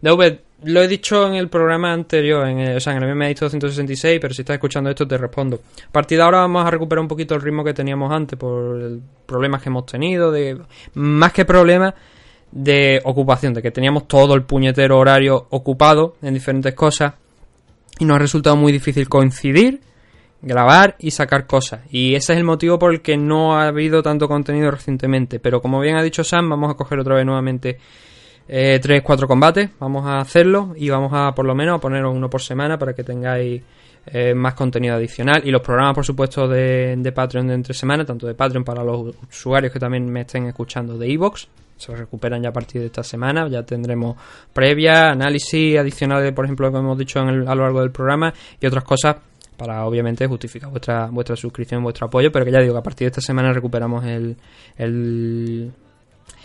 DV, 0.00 0.38
lo 0.64 0.82
he 0.82 0.88
dicho 0.88 1.26
en 1.26 1.34
el 1.34 1.48
programa 1.48 1.92
anterior, 1.92 2.46
en 2.46 2.58
el, 2.58 2.76
o 2.76 2.80
sea, 2.80 2.94
en 2.94 3.02
el 3.02 3.14
MMA 3.14 3.28
266, 3.28 4.18
pero 4.20 4.34
si 4.34 4.42
estás 4.42 4.54
escuchando 4.54 4.90
esto 4.90 5.06
te 5.06 5.16
respondo. 5.16 5.60
A 5.88 5.92
partir 5.92 6.18
de 6.18 6.24
ahora 6.24 6.38
vamos 6.38 6.66
a 6.66 6.70
recuperar 6.70 7.02
un 7.02 7.08
poquito 7.08 7.34
el 7.34 7.40
ritmo 7.40 7.64
que 7.64 7.72
teníamos 7.72 8.12
antes 8.12 8.38
por 8.38 8.98
problemas 9.24 9.62
que 9.62 9.68
hemos 9.68 9.86
tenido, 9.86 10.30
de 10.30 10.60
más 10.94 11.32
que 11.32 11.44
problemas 11.44 11.94
de 12.52 13.00
ocupación, 13.04 13.54
de 13.54 13.62
que 13.62 13.70
teníamos 13.70 14.08
todo 14.08 14.34
el 14.34 14.42
puñetero 14.42 14.98
horario 14.98 15.46
ocupado 15.50 16.16
en 16.22 16.34
diferentes 16.34 16.74
cosas 16.74 17.14
y 17.98 18.04
nos 18.04 18.16
ha 18.16 18.20
resultado 18.20 18.56
muy 18.56 18.72
difícil 18.72 19.08
coincidir, 19.08 19.80
grabar 20.42 20.96
y 20.98 21.10
sacar 21.10 21.46
cosas. 21.46 21.80
Y 21.90 22.14
ese 22.14 22.32
es 22.32 22.38
el 22.38 22.44
motivo 22.44 22.78
por 22.78 22.92
el 22.92 23.00
que 23.00 23.16
no 23.16 23.56
ha 23.56 23.68
habido 23.68 24.02
tanto 24.02 24.28
contenido 24.28 24.70
recientemente. 24.70 25.38
Pero 25.38 25.60
como 25.60 25.80
bien 25.80 25.96
ha 25.96 26.02
dicho 26.02 26.24
Sam, 26.24 26.48
vamos 26.50 26.70
a 26.70 26.74
coger 26.74 26.98
otra 26.98 27.16
vez 27.16 27.24
nuevamente 27.24 27.78
eh, 28.48 28.80
3-4 28.80 29.26
combates, 29.26 29.70
vamos 29.80 30.06
a 30.06 30.18
hacerlo 30.18 30.72
y 30.76 30.88
vamos 30.88 31.12
a 31.12 31.32
por 31.34 31.44
lo 31.44 31.54
menos 31.54 31.76
a 31.76 31.80
poneros 31.80 32.14
uno 32.14 32.30
por 32.30 32.40
semana 32.40 32.78
para 32.78 32.94
que 32.94 33.02
tengáis 33.02 33.60
eh, 34.06 34.34
más 34.34 34.54
contenido 34.54 34.94
adicional 34.94 35.42
y 35.44 35.50
los 35.50 35.62
programas 35.62 35.94
por 35.94 36.04
supuesto 36.04 36.46
de, 36.46 36.94
de 36.96 37.12
Patreon 37.12 37.48
de 37.48 37.54
entre 37.54 37.74
semana, 37.74 38.04
tanto 38.04 38.24
de 38.24 38.34
Patreon 38.34 38.62
para 38.62 38.84
los 38.84 39.16
usuarios 39.28 39.72
que 39.72 39.80
también 39.80 40.08
me 40.08 40.20
estén 40.20 40.46
escuchando 40.46 40.96
de 40.96 41.12
Evox 41.12 41.48
se 41.76 41.94
recuperan 41.94 42.42
ya 42.42 42.50
a 42.50 42.52
partir 42.52 42.80
de 42.80 42.86
esta 42.86 43.02
semana. 43.02 43.48
Ya 43.48 43.62
tendremos 43.62 44.16
previa, 44.52 45.10
análisis 45.10 45.78
adicionales, 45.78 46.32
por 46.32 46.44
ejemplo, 46.44 46.70
que 46.70 46.78
hemos 46.78 46.98
dicho 46.98 47.20
a 47.20 47.30
lo 47.30 47.62
largo 47.62 47.80
del 47.80 47.90
programa 47.90 48.32
y 48.60 48.66
otras 48.66 48.84
cosas 48.84 49.16
para 49.56 49.86
obviamente 49.86 50.26
justificar 50.26 50.70
vuestra 50.70 51.06
vuestra 51.06 51.34
suscripción, 51.34 51.82
vuestro 51.82 52.06
apoyo, 52.06 52.30
pero 52.30 52.44
que 52.44 52.52
ya 52.52 52.60
digo 52.60 52.74
que 52.74 52.78
a 52.78 52.82
partir 52.82 53.06
de 53.06 53.10
esta 53.10 53.20
semana 53.20 53.52
recuperamos 53.52 54.04
el, 54.04 54.36
el, 54.76 55.72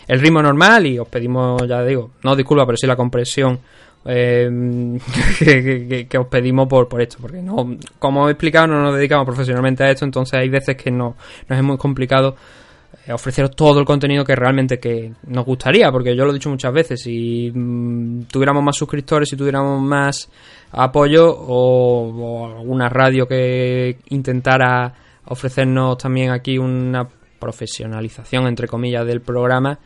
el 0.08 0.20
ritmo 0.20 0.42
normal 0.42 0.86
y 0.86 0.98
os 0.98 1.08
pedimos, 1.08 1.66
ya 1.68 1.82
digo, 1.84 2.12
no 2.22 2.34
disculpa, 2.34 2.64
pero 2.64 2.76
sí 2.76 2.86
la 2.86 2.96
compresión 2.96 3.60
eh, 4.04 4.98
que, 6.08 6.18
os 6.18 6.26
pedimos 6.26 6.66
por, 6.66 6.88
por 6.88 7.00
esto, 7.00 7.18
porque 7.20 7.40
no, 7.40 7.76
como 7.98 8.28
he 8.28 8.32
explicado, 8.32 8.66
no 8.66 8.82
nos 8.82 8.96
dedicamos 8.96 9.24
profesionalmente 9.24 9.84
a 9.84 9.90
esto, 9.90 10.04
entonces 10.04 10.40
hay 10.40 10.48
veces 10.48 10.76
que 10.76 10.90
no, 10.90 11.14
nos 11.48 11.58
es 11.58 11.64
muy 11.64 11.76
complicado 11.76 12.34
ofreceros 13.10 13.50
todo 13.52 13.80
el 13.80 13.84
contenido 13.84 14.24
que 14.24 14.36
realmente 14.36 14.78
que 14.78 15.12
nos 15.26 15.44
gustaría, 15.44 15.90
porque 15.90 16.14
yo 16.14 16.24
lo 16.24 16.30
he 16.30 16.34
dicho 16.34 16.50
muchas 16.50 16.72
veces, 16.72 17.02
si 17.02 17.50
mm, 17.52 18.22
tuviéramos 18.30 18.62
más 18.62 18.76
suscriptores, 18.76 19.28
si 19.28 19.36
tuviéramos 19.36 19.80
más 19.82 20.30
apoyo 20.70 21.28
o, 21.28 22.56
alguna 22.58 22.88
radio 22.88 23.26
que 23.26 23.98
intentara 24.10 24.94
ofrecernos 25.24 25.98
también 25.98 26.30
aquí 26.30 26.58
una 26.58 27.08
profesionalización, 27.38 28.46
entre 28.46 28.68
comillas, 28.68 29.04
del 29.04 29.20
programa, 29.20 29.78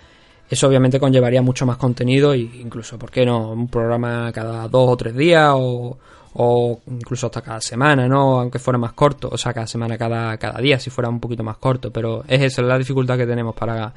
eso 0.48 0.68
obviamente 0.68 1.00
conllevaría 1.00 1.42
mucho 1.42 1.64
más 1.66 1.78
contenido 1.78 2.34
e 2.34 2.38
incluso, 2.38 2.98
¿por 2.98 3.10
qué 3.10 3.24
no? 3.24 3.50
Un 3.50 3.68
programa 3.68 4.30
cada 4.32 4.68
dos 4.68 4.90
o 4.90 4.96
tres 4.96 5.16
días 5.16 5.52
o, 5.56 5.98
o 6.38 6.80
incluso 6.90 7.26
hasta 7.26 7.40
cada 7.40 7.60
semana, 7.60 8.06
¿no? 8.06 8.40
Aunque 8.40 8.58
fuera 8.58 8.78
más 8.78 8.92
corto, 8.92 9.28
o 9.32 9.38
sea, 9.38 9.54
cada 9.54 9.66
semana, 9.66 9.96
cada, 9.96 10.36
cada 10.36 10.60
día, 10.60 10.78
si 10.78 10.90
fuera 10.90 11.08
un 11.08 11.18
poquito 11.18 11.42
más 11.42 11.56
corto, 11.56 11.90
pero 11.90 12.24
es 12.28 12.42
esa 12.42 12.62
la 12.62 12.76
dificultad 12.76 13.16
que 13.16 13.26
tenemos 13.26 13.54
para 13.54 13.92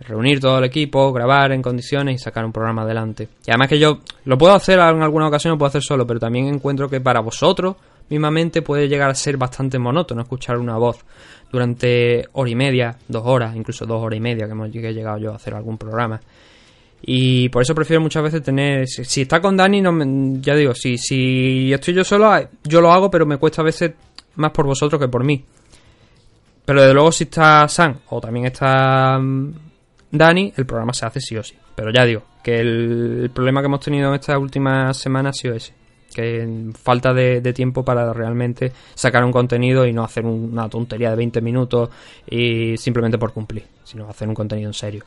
reunir 0.00 0.38
todo 0.38 0.58
el 0.58 0.64
equipo, 0.64 1.12
grabar 1.12 1.52
en 1.52 1.60
condiciones 1.60 2.14
y 2.14 2.18
sacar 2.18 2.44
un 2.44 2.52
programa 2.52 2.82
adelante. 2.82 3.28
Y 3.46 3.50
además 3.50 3.68
que 3.68 3.80
yo 3.80 3.98
lo 4.24 4.38
puedo 4.38 4.54
hacer 4.54 4.78
en 4.78 5.02
alguna 5.02 5.26
ocasión, 5.26 5.52
lo 5.52 5.58
puedo 5.58 5.68
hacer 5.68 5.82
solo, 5.82 6.06
pero 6.06 6.20
también 6.20 6.46
encuentro 6.46 6.88
que 6.88 7.00
para 7.00 7.20
vosotros 7.20 7.74
mismamente 8.08 8.62
puede 8.62 8.88
llegar 8.88 9.10
a 9.10 9.14
ser 9.14 9.36
bastante 9.36 9.78
monótono 9.78 10.22
escuchar 10.22 10.58
una 10.58 10.76
voz 10.76 11.04
durante 11.50 12.26
hora 12.32 12.50
y 12.50 12.54
media, 12.54 12.96
dos 13.08 13.22
horas, 13.26 13.56
incluso 13.56 13.86
dos 13.86 14.02
horas 14.02 14.18
y 14.18 14.20
media 14.20 14.46
que 14.46 14.52
hemos 14.52 14.70
llegado 14.70 15.18
yo 15.18 15.32
a 15.32 15.36
hacer 15.36 15.54
algún 15.54 15.78
programa. 15.78 16.20
Y 17.04 17.48
por 17.48 17.62
eso 17.62 17.74
prefiero 17.74 18.00
muchas 18.00 18.22
veces 18.22 18.42
tener. 18.42 18.86
Si, 18.86 19.22
está 19.22 19.40
con 19.40 19.56
Dani, 19.56 19.80
no 19.80 19.92
ya 20.40 20.54
digo, 20.54 20.74
si, 20.74 20.96
si 20.96 21.72
estoy 21.72 21.94
yo 21.94 22.04
solo, 22.04 22.32
yo 22.62 22.80
lo 22.80 22.92
hago, 22.92 23.10
pero 23.10 23.26
me 23.26 23.38
cuesta 23.38 23.60
a 23.60 23.64
veces 23.64 23.92
más 24.36 24.52
por 24.52 24.66
vosotros 24.66 25.00
que 25.00 25.08
por 25.08 25.24
mí. 25.24 25.44
Pero 26.64 26.80
desde 26.80 26.94
luego, 26.94 27.10
si 27.10 27.24
está 27.24 27.66
Sam 27.66 27.98
o 28.10 28.20
también 28.20 28.46
está 28.46 29.18
mm, 29.18 29.52
Dani, 30.12 30.52
el 30.56 30.64
programa 30.64 30.92
se 30.92 31.04
hace 31.04 31.20
sí 31.20 31.36
o 31.36 31.42
sí. 31.42 31.56
Pero 31.74 31.90
ya 31.90 32.04
digo, 32.04 32.22
que 32.42 32.60
el, 32.60 33.30
problema 33.34 33.60
que 33.60 33.66
hemos 33.66 33.80
tenido 33.80 34.08
en 34.08 34.14
estas 34.14 34.36
últimas 34.38 34.96
semanas 34.96 35.36
ha 35.36 35.40
sido 35.40 35.54
ese. 35.54 35.74
Que 36.14 36.70
falta 36.80 37.14
de, 37.14 37.40
de, 37.40 37.52
tiempo 37.54 37.82
para 37.82 38.12
realmente 38.12 38.70
sacar 38.94 39.24
un 39.24 39.32
contenido 39.32 39.86
y 39.86 39.94
no 39.94 40.04
hacer 40.04 40.26
una 40.26 40.68
tontería 40.68 41.08
de 41.08 41.16
20 41.16 41.40
minutos 41.40 41.88
y 42.28 42.76
simplemente 42.76 43.16
por 43.16 43.32
cumplir, 43.32 43.64
sino 43.82 44.08
hacer 44.08 44.28
un 44.28 44.34
contenido 44.34 44.68
en 44.68 44.74
serio. 44.74 45.04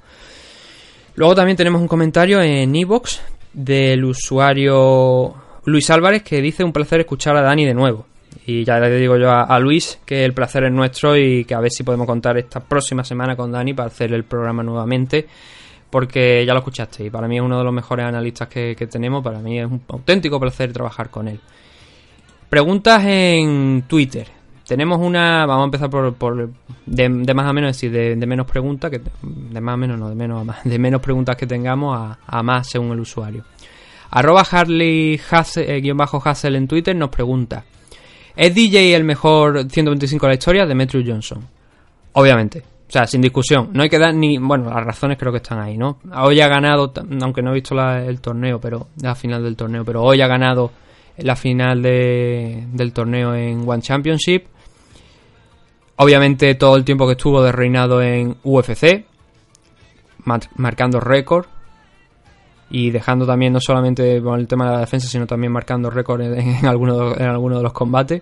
Luego 1.15 1.34
también 1.36 1.55
tenemos 1.55 1.81
un 1.81 1.88
comentario 1.88 2.41
en 2.41 2.75
Evox 2.75 3.22
del 3.53 4.03
usuario 4.03 5.34
Luis 5.63 5.89
Álvarez 5.89 6.24
que 6.24 6.41
dice 6.41 6.63
un 6.63 6.74
placer 6.74 7.00
escuchar 7.00 7.38
a 7.38 7.41
Dani 7.41 7.65
de 7.65 7.74
nuevo. 7.74 8.05
Y 8.45 8.65
ya 8.65 8.79
le 8.79 8.95
digo 8.98 9.17
yo 9.17 9.31
a, 9.31 9.57
Luis 9.60 10.00
que 10.05 10.25
el 10.25 10.34
placer 10.34 10.65
es 10.65 10.72
nuestro 10.72 11.17
y 11.17 11.45
que 11.45 11.55
a 11.55 11.62
ver 11.62 11.72
si 11.72 11.84
podemos 11.84 12.05
contar 12.05 12.38
esta 12.38 12.60
próxima 12.60 13.03
semana 13.03 13.36
con 13.36 13.51
Dani 13.51 13.74
para 13.74 13.88
hacer 13.88 14.13
el 14.13 14.25
programa 14.25 14.62
nuevamente. 14.62 15.27
porque 15.89 16.43
ya 16.45 16.51
lo 16.51 16.60
escuchaste 16.60 17.05
y 17.05 17.10
para 17.10 17.27
mí 17.27 17.38
es 17.38 17.41
uno 17.41 17.57
de 17.57 17.63
los 17.63 17.72
mejores 17.72 18.05
analistas 18.05 18.50
que, 18.50 18.75
tenemos, 18.91 19.24
para 19.24 19.39
mí 19.39 19.60
es 19.60 19.65
un 19.65 19.81
auténtico 19.88 20.38
placer 20.39 20.74
trabajar 20.74 21.10
con 21.10 21.29
él. 21.29 21.39
Preguntas 22.50 23.01
en 23.05 23.86
Twitter. 23.88 24.27
Tenemos 24.67 25.00
una, 25.00 25.45
vamos 25.45 25.63
a 25.63 25.65
empezar 25.65 25.89
por, 25.89 26.50
de, 26.86 27.10
más 27.10 27.45
a 27.48 27.53
menos, 27.53 27.72
es 27.72 27.77
decir, 27.77 27.91
de, 27.91 28.25
menos 28.25 28.48
preguntas, 28.48 28.89
que 28.89 29.00
de 29.22 29.62
más 29.62 29.74
a 29.74 29.77
menos, 29.77 30.00
no, 30.00 30.10
de 30.10 30.15
menos 30.15 30.41
a 30.41 30.43
más, 30.43 30.63
de 30.63 30.79
menos 30.79 31.01
preguntas 31.01 31.36
que 31.36 31.45
tengamos 31.45 32.17
a, 32.25 32.43
más 32.43 32.67
según 32.67 32.91
el 32.91 33.00
usuario. 33.00 33.43
Arroba 34.10 34.45
Harley 34.50 35.19
Hassel, 35.29 35.69
eh, 35.69 36.57
en 36.57 36.67
Twitter 36.67 36.95
nos 36.95 37.10
pregunta 37.10 37.65
¿Es 38.36 38.53
DJ 38.53 38.95
el 38.95 39.03
mejor 39.03 39.69
125 39.69 40.25
de 40.25 40.29
la 40.29 40.34
historia? 40.34 40.65
Demetrius 40.65 41.05
Johnson. 41.07 41.39
Obviamente. 42.13 42.63
O 42.88 42.91
sea, 42.91 43.07
sin 43.07 43.22
discusión. 43.22 43.69
No 43.72 43.84
hay 43.84 43.89
que 43.89 43.98
dar 43.98 44.13
ni... 44.13 44.38
Bueno, 44.38 44.69
las 44.69 44.84
razones 44.84 45.17
creo 45.17 45.31
que 45.31 45.38
están 45.38 45.60
ahí, 45.60 45.77
¿no? 45.77 46.00
Hoy 46.13 46.41
ha 46.41 46.48
ganado, 46.48 46.91
aunque 47.22 47.41
no 47.41 47.51
he 47.51 47.53
visto 47.53 47.79
el 47.79 48.19
torneo, 48.19 48.60
pero 48.60 48.88
la 49.01 49.15
final 49.15 49.43
del 49.43 49.55
torneo, 49.55 49.86
pero 49.86 50.03
hoy 50.03 50.22
ha 50.22 50.27
ganado 50.27 50.72
la 51.17 51.36
final 51.36 51.81
del 51.81 52.91
torneo 52.93 53.34
en 53.34 53.67
One 53.67 53.81
Championship. 53.81 54.48
Obviamente 55.98 56.56
todo 56.56 56.75
el 56.75 56.84
tiempo 56.84 57.06
que 57.06 57.14
estuvo 57.14 57.42
de 57.42 57.52
reinado 57.52 58.02
en 58.02 58.36
UFC, 58.44 59.06
marcando 60.56 61.00
récord 61.00 61.46
y 62.70 62.92
dejando 62.92 63.25
también 63.25 63.54
no 63.54 63.60
solamente 63.62 64.22
con 64.22 64.40
el 64.40 64.48
tema 64.48 64.66
de 64.66 64.72
la 64.74 64.80
defensa, 64.82 65.08
sino 65.08 65.25
también 65.28 65.54
marcando 65.54 65.90
récord 65.90 66.22
en, 66.22 66.66
algunos 66.66 67.18
en 67.18 67.28
alguno 67.28 67.58
de 67.58 67.64
los 67.64 67.74
combates. 67.74 68.22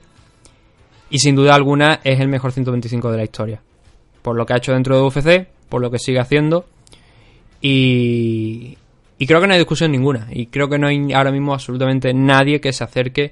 Y 1.10 1.20
sin 1.20 1.36
duda 1.36 1.56
alguna 1.56 2.00
es 2.04 2.20
el 2.20 2.28
mejor 2.28 2.52
125 2.52 3.12
de 3.12 3.18
la 3.18 3.24
historia. 3.24 3.62
Por 4.22 4.36
lo 4.36 4.46
que 4.46 4.54
ha 4.54 4.58
hecho 4.58 4.74
dentro 4.74 4.96
de 4.96 5.04
UFC, 5.04 5.48
por 5.70 5.82
lo 5.82 5.92
que 5.92 6.00
sigue 6.00 6.20
haciendo. 6.20 6.66
Y, 7.62 8.78
y 9.18 9.28
creo 9.28 9.40
que 9.40 9.48
no 9.48 9.54
hay 9.54 9.60
discusión 9.60 9.92
ninguna. 9.92 10.28
Y 10.32 10.48
creo 10.48 10.70
que 10.70 10.80
no 10.80 10.88
hay 10.88 11.14
ahora 11.14 11.32
mismo 11.32 11.54
absolutamente 11.54 12.14
nadie 12.14 12.60
que 12.60 12.74
se 12.74 12.84
acerque 12.84 13.32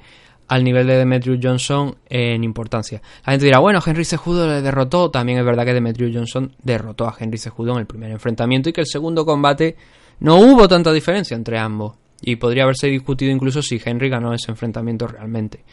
al 0.51 0.65
nivel 0.65 0.85
de 0.85 0.97
Demetrius 0.97 1.39
Johnson 1.41 1.95
en 2.09 2.43
importancia. 2.43 3.01
La 3.25 3.31
gente 3.31 3.45
dirá, 3.45 3.59
bueno, 3.59 3.79
Henry 3.85 4.03
Cejudo 4.03 4.45
le 4.47 4.61
derrotó. 4.61 5.09
También 5.09 5.39
es 5.39 5.45
verdad 5.45 5.63
que 5.63 5.73
Demetrius 5.73 6.13
Johnson 6.13 6.51
derrotó 6.61 7.07
a 7.07 7.15
Henry 7.17 7.37
Cejudo 7.37 7.71
en 7.71 7.77
el 7.79 7.85
primer 7.85 8.11
enfrentamiento 8.11 8.67
y 8.67 8.73
que 8.73 8.81
el 8.81 8.87
segundo 8.87 9.25
combate 9.25 9.77
no 10.19 10.35
hubo 10.39 10.67
tanta 10.67 10.91
diferencia 10.91 11.37
entre 11.37 11.57
ambos. 11.57 11.95
Y 12.21 12.35
podría 12.35 12.63
haberse 12.63 12.87
discutido 12.87 13.31
incluso 13.31 13.61
si 13.61 13.81
Henry 13.81 14.09
ganó 14.09 14.33
ese 14.33 14.51
enfrentamiento 14.51 15.07
realmente. 15.07 15.63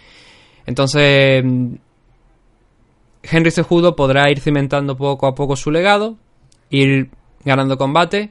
Entonces, 0.65 1.43
Henry 3.25 3.51
Cejudo 3.51 3.97
podrá 3.97 4.31
ir 4.31 4.39
cimentando 4.39 4.97
poco 4.97 5.27
a 5.27 5.35
poco 5.35 5.57
su 5.57 5.73
legado, 5.73 6.19
ir 6.71 7.11
ganando 7.45 7.77
combate, 7.77 8.31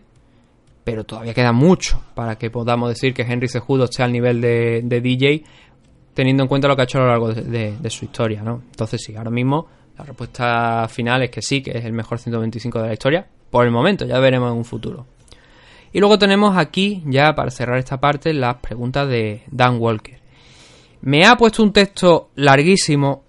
pero 0.88 1.04
todavía 1.04 1.34
queda 1.34 1.52
mucho 1.52 2.02
para 2.16 2.38
que 2.38 2.50
podamos 2.50 2.88
decir 2.88 3.14
que 3.14 3.24
Henry 3.24 3.50
Cejudo 3.50 3.84
esté 3.84 4.04
al 4.04 4.14
nivel 4.14 4.40
de, 4.40 5.02
DJ, 5.04 5.44
teniendo 6.18 6.42
en 6.42 6.50
cuenta 6.50 6.68
lo 6.68 6.76
que 6.76 6.82
ha 6.82 6.86
hecho 6.86 6.98
a 6.98 7.02
lo 7.02 7.08
largo 7.10 7.32
de, 7.32 7.90
su 7.92 8.06
historia, 8.06 8.42
¿no? 8.42 8.64
Entonces 8.72 9.00
sí, 9.06 9.16
ahora 9.16 9.30
mismo 9.30 9.68
la 10.00 10.04
respuesta 10.04 10.88
final 10.90 11.22
es 11.22 11.30
que 11.30 11.44
sí, 11.44 11.62
que 11.62 11.78
es 11.78 11.86
el 11.86 11.94
mejor 11.94 12.18
125 12.18 12.82
de 12.82 12.88
la 12.88 12.94
historia, 12.94 13.28
por 13.52 13.66
el 13.66 13.72
momento, 13.72 14.04
ya 14.04 14.18
veremos 14.18 14.52
en 14.52 14.58
un 14.58 14.66
futuro. 14.66 15.06
Y 15.94 16.00
luego 16.00 16.18
tenemos 16.18 16.58
aquí, 16.58 17.04
ya 17.06 17.36
para 17.36 17.52
cerrar 17.52 17.78
esta 17.78 18.00
parte, 18.00 18.34
las 18.34 18.56
preguntas 18.56 19.08
de 19.08 19.44
Dan 19.52 19.78
Walker. 19.80 20.20
Me 21.02 21.24
ha 21.24 21.36
puesto 21.38 21.62
un 21.62 21.72
texto 21.72 22.32
larguísimo 22.34 23.26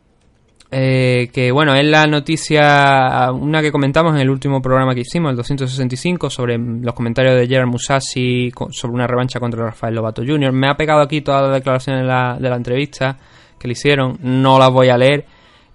eh, 0.70 1.31
que 1.33 1.50
bueno, 1.50 1.74
es 1.74 1.85
la 1.87 2.07
noticia, 2.07 3.31
una 3.33 3.62
que 3.62 3.72
comentamos 3.72 4.14
en 4.14 4.20
el 4.20 4.28
último 4.28 4.61
programa 4.61 4.94
que 4.94 5.00
hicimos, 5.00 5.31
el 5.31 5.37
265, 5.37 6.28
sobre 6.28 6.59
los 6.59 6.94
comentarios 6.94 7.37
de 7.37 7.46
Gerard 7.46 7.68
Musasi 7.68 8.52
sobre 8.70 8.94
una 8.94 9.07
revancha 9.07 9.40
contra 9.40 9.64
Rafael 9.64 9.94
Lobato 9.94 10.22
Jr. 10.26 10.52
Me 10.52 10.68
ha 10.68 10.76
pegado 10.76 11.00
aquí 11.00 11.22
todas 11.22 11.42
las 11.42 11.54
declaraciones 11.54 12.02
de 12.02 12.09
la, 12.09 12.37
de 12.38 12.50
la 12.50 12.57
entrevista 12.57 13.16
que 13.59 13.66
le 13.66 13.72
hicieron, 13.72 14.18
no 14.22 14.59
las 14.59 14.70
voy 14.70 14.90
a 14.90 14.98
leer, 14.98 15.24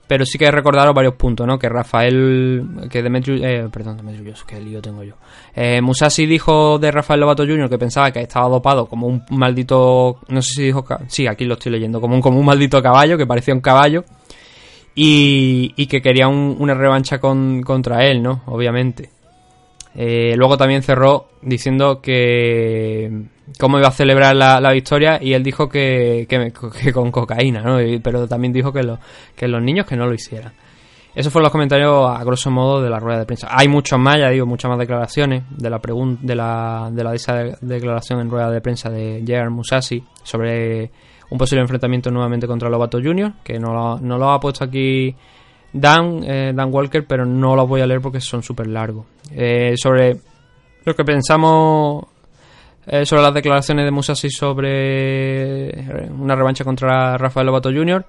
pero 0.06 0.27
sí 0.27 0.38
que 0.38 0.45
he 0.45 0.51
recordado 0.51 0.93
varios 0.93 1.15
puntos, 1.15 1.47
¿no? 1.47 1.58
Que 1.58 1.69
Rafael, 1.69 2.88
que 2.91 3.01
Demetrius, 3.01 3.41
eh, 3.43 3.67
perdón, 3.71 3.97
Demetrius, 3.97 4.43
que 4.43 4.62
lío 4.62 4.79
tengo 4.79 5.01
yo. 5.03 5.15
Eh, 5.56 5.82
Musasi 5.82 6.27
dijo 6.27 6.77
de 6.77 6.91
Rafael 6.91 7.19
Lobato 7.19 7.43
Jr. 7.43 7.67
que 7.67 7.79
pensaba 7.79 8.12
que 8.12 8.21
estaba 8.21 8.47
dopado 8.47 8.86
como 8.86 9.08
un 9.08 9.23
maldito, 9.32 10.19
no 10.27 10.41
sé 10.43 10.53
si 10.53 10.63
dijo, 10.65 10.86
sí, 11.08 11.25
aquí 11.25 11.45
lo 11.45 11.56
estoy 11.56 11.71
leyendo, 11.71 11.99
como 11.99 12.13
un, 12.13 12.21
como 12.21 12.39
un 12.39 12.45
maldito 12.45 12.79
caballo, 12.79 13.17
que 13.17 13.25
parecía 13.25 13.56
un 13.56 13.62
caballo 13.62 14.06
y, 14.95 15.88
que 15.88 16.01
quería 16.01 16.27
una 16.27 16.73
revancha 16.73 17.19
contra 17.19 18.06
él, 18.06 18.21
¿no? 18.21 18.41
Obviamente. 18.45 19.10
Eh, 19.95 20.34
luego 20.36 20.58
también 20.58 20.82
cerró 20.82 21.27
diciendo 21.41 22.01
que 22.01 23.27
cómo 23.60 23.77
iba 23.77 23.89
a 23.89 23.91
celebrar 23.91 24.36
la, 24.36 24.71
victoria 24.71 25.19
y 25.21 25.34
él 25.34 25.43
dijo 25.43 25.69
que, 25.69 26.27
con 26.93 27.12
cocaína, 27.12 27.62
¿no? 27.62 27.77
pero 28.01 28.27
también 28.27 28.53
dijo 28.53 28.73
que, 28.73 28.82
que 29.36 29.47
los 29.47 29.62
niños 29.62 29.86
que 29.86 29.95
no 29.95 30.08
lo 30.08 30.13
hicieran. 30.13 30.53
Esos 31.15 31.32
fueron 31.32 31.43
los 31.43 31.51
comentarios 31.51 32.10
a 32.10 32.23
grosso 32.23 32.49
modo 32.49 32.82
de 32.82 32.89
la 32.89 32.99
rueda 32.99 33.19
de 33.19 33.25
prensa. 33.25 33.47
Hay 33.51 33.67
muchos 33.67 33.99
más, 33.99 34.17
ya 34.17 34.29
digo, 34.29 34.47
muchas 34.47 34.69
más 34.69 34.79
declaraciones 34.79 35.43
de 35.51 35.69
la 35.69 35.79
de 35.79 36.36
la 36.36 36.89
de 36.91 37.03
la 37.03 37.13
esa 37.13 37.36
declaración 37.62 38.19
en 38.19 38.32
rueda 38.32 38.49
de 38.49 38.62
prensa 38.62 38.89
de 38.89 39.23
Gerard 39.23 39.51
Musasi 39.51 40.03
sobre 40.23 40.89
un 41.33 41.39
posible 41.39 41.61
enfrentamiento 41.63 42.11
nuevamente 42.11 42.45
contra 42.45 42.69
Lobato 42.69 42.99
Jr., 43.01 43.33
que 43.43 43.57
no 43.57 43.97
lo, 43.99 44.31
ha 44.31 44.39
puesto 44.39 44.63
aquí 44.63 45.15
Dan, 45.73 46.23
eh, 46.23 46.51
Dan 46.53 46.71
Walker, 46.71 47.07
pero 47.07 47.25
no 47.25 47.55
los 47.55 47.67
voy 47.67 47.81
a 47.81 47.87
leer 47.87 48.01
porque 48.01 48.21
son 48.21 48.43
súper 48.43 48.67
largos. 48.67 49.07
Eh, 49.31 49.73
sobre 49.75 50.15
lo 50.85 50.95
que 50.95 51.03
pensamos 51.03 52.05
eh, 52.85 53.03
sobre 53.03 53.23
las 53.23 53.33
declaraciones 53.33 53.83
de 53.83 53.89
Musashi 53.89 54.29
sobre 54.29 55.71
una 56.11 56.35
revancha 56.35 56.63
contra 56.63 57.17
Rafael 57.17 57.47
Lobato 57.47 57.71
Jr., 57.71 58.05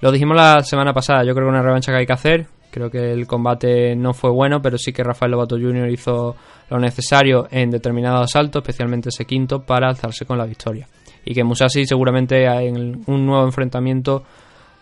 lo 0.00 0.10
dijimos 0.10 0.34
la 0.34 0.62
semana 0.62 0.94
pasada, 0.94 1.24
yo 1.24 1.34
creo 1.34 1.48
que 1.48 1.50
una 1.50 1.62
revancha 1.62 1.92
que 1.92 1.98
hay 1.98 2.06
que 2.06 2.12
hacer. 2.14 2.46
Creo 2.70 2.90
que 2.90 3.12
el 3.12 3.26
combate 3.26 3.94
no 3.94 4.14
fue 4.14 4.30
bueno, 4.30 4.62
pero 4.62 4.78
sí 4.78 4.94
que 4.94 5.04
Rafael 5.04 5.32
Lobato 5.32 5.56
Jr. 5.56 5.90
hizo 5.90 6.34
lo 6.70 6.78
necesario 6.78 7.46
en 7.50 7.70
determinados 7.70 8.22
asaltos, 8.22 8.62
especialmente 8.62 9.10
ese 9.10 9.26
quinto, 9.26 9.60
para 9.60 9.88
alzarse 9.88 10.24
con 10.24 10.38
la 10.38 10.46
victoria 10.46 10.88
y 11.24 11.34
que 11.34 11.44
Musashi 11.44 11.86
seguramente 11.86 12.44
en 12.44 13.02
un 13.06 13.26
nuevo 13.26 13.44
enfrentamiento 13.44 14.24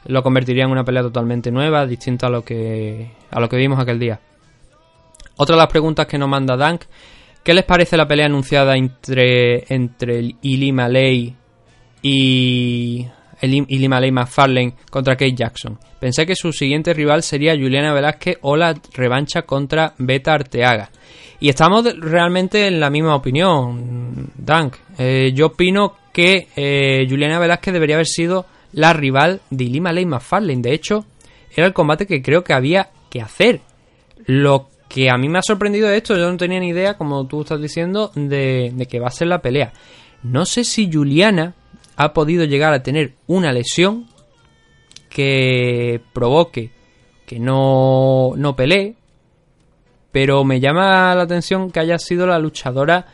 lo 0.06 0.22
convertiría 0.22 0.64
en 0.64 0.70
una 0.70 0.84
pelea 0.84 1.02
totalmente 1.02 1.50
nueva, 1.50 1.86
distinta 1.86 2.28
a 2.28 2.30
lo 2.30 2.42
que 2.42 3.10
a 3.30 3.40
lo 3.40 3.48
que 3.48 3.56
vimos 3.56 3.78
aquel 3.78 3.98
día. 3.98 4.20
Otra 5.36 5.56
de 5.56 5.60
las 5.60 5.70
preguntas 5.70 6.06
que 6.06 6.18
nos 6.18 6.28
manda 6.28 6.56
Dank, 6.56 6.82
¿qué 7.42 7.54
les 7.54 7.64
parece 7.64 7.96
la 7.96 8.08
pelea 8.08 8.26
anunciada 8.26 8.76
entre 8.76 9.64
entre 9.72 10.34
Ilima 10.42 10.88
Ley 10.88 11.34
y 12.02 13.06
Ilima 13.42 14.00
Ley 14.00 14.10
McFarlane 14.10 14.74
contra 14.90 15.16
Kate 15.16 15.34
Jackson? 15.34 15.78
Pensé 15.98 16.24
que 16.24 16.34
su 16.34 16.52
siguiente 16.52 16.94
rival 16.94 17.22
sería 17.22 17.54
Juliana 17.54 17.92
Velázquez 17.92 18.38
o 18.42 18.56
la 18.56 18.74
revancha 18.94 19.42
contra 19.42 19.94
Beta 19.98 20.32
Arteaga. 20.32 20.90
Y 21.40 21.48
estamos 21.48 21.84
realmente 21.98 22.66
en 22.66 22.80
la 22.80 22.90
misma 22.90 23.14
opinión, 23.14 24.30
Dank. 24.36 24.76
Eh, 24.98 25.32
yo 25.34 25.46
opino 25.46 25.94
que 26.12 26.48
eh, 26.56 27.06
Juliana 27.08 27.38
Velázquez 27.38 27.72
debería 27.72 27.96
haber 27.96 28.06
sido 28.06 28.46
la 28.72 28.92
rival 28.92 29.40
de 29.50 29.64
Ilima 29.64 29.92
Ley 29.92 30.06
McFarlane. 30.06 30.62
De 30.62 30.72
hecho, 30.72 31.04
era 31.54 31.66
el 31.66 31.72
combate 31.72 32.06
que 32.06 32.22
creo 32.22 32.44
que 32.44 32.52
había 32.52 32.90
que 33.08 33.20
hacer. 33.20 33.60
Lo 34.26 34.68
que 34.88 35.10
a 35.10 35.16
mí 35.16 35.28
me 35.28 35.38
ha 35.38 35.42
sorprendido 35.42 35.88
de 35.88 35.96
esto, 35.96 36.16
yo 36.16 36.30
no 36.30 36.36
tenía 36.36 36.60
ni 36.60 36.68
idea, 36.68 36.96
como 36.96 37.26
tú 37.26 37.42
estás 37.42 37.60
diciendo, 37.60 38.10
de, 38.14 38.72
de 38.74 38.86
que 38.86 39.00
va 39.00 39.08
a 39.08 39.12
ser 39.12 39.28
la 39.28 39.42
pelea. 39.42 39.72
No 40.22 40.44
sé 40.44 40.64
si 40.64 40.90
Juliana 40.92 41.54
ha 41.96 42.12
podido 42.12 42.44
llegar 42.44 42.72
a 42.72 42.82
tener 42.82 43.14
una 43.26 43.52
lesión 43.52 44.06
que 45.08 46.00
provoque 46.12 46.70
que 47.26 47.38
no, 47.38 48.32
no 48.36 48.56
pelee, 48.56 48.96
pero 50.10 50.42
me 50.42 50.58
llama 50.58 51.14
la 51.14 51.22
atención 51.22 51.70
que 51.70 51.78
haya 51.78 51.96
sido 51.98 52.26
la 52.26 52.40
luchadora 52.40 53.06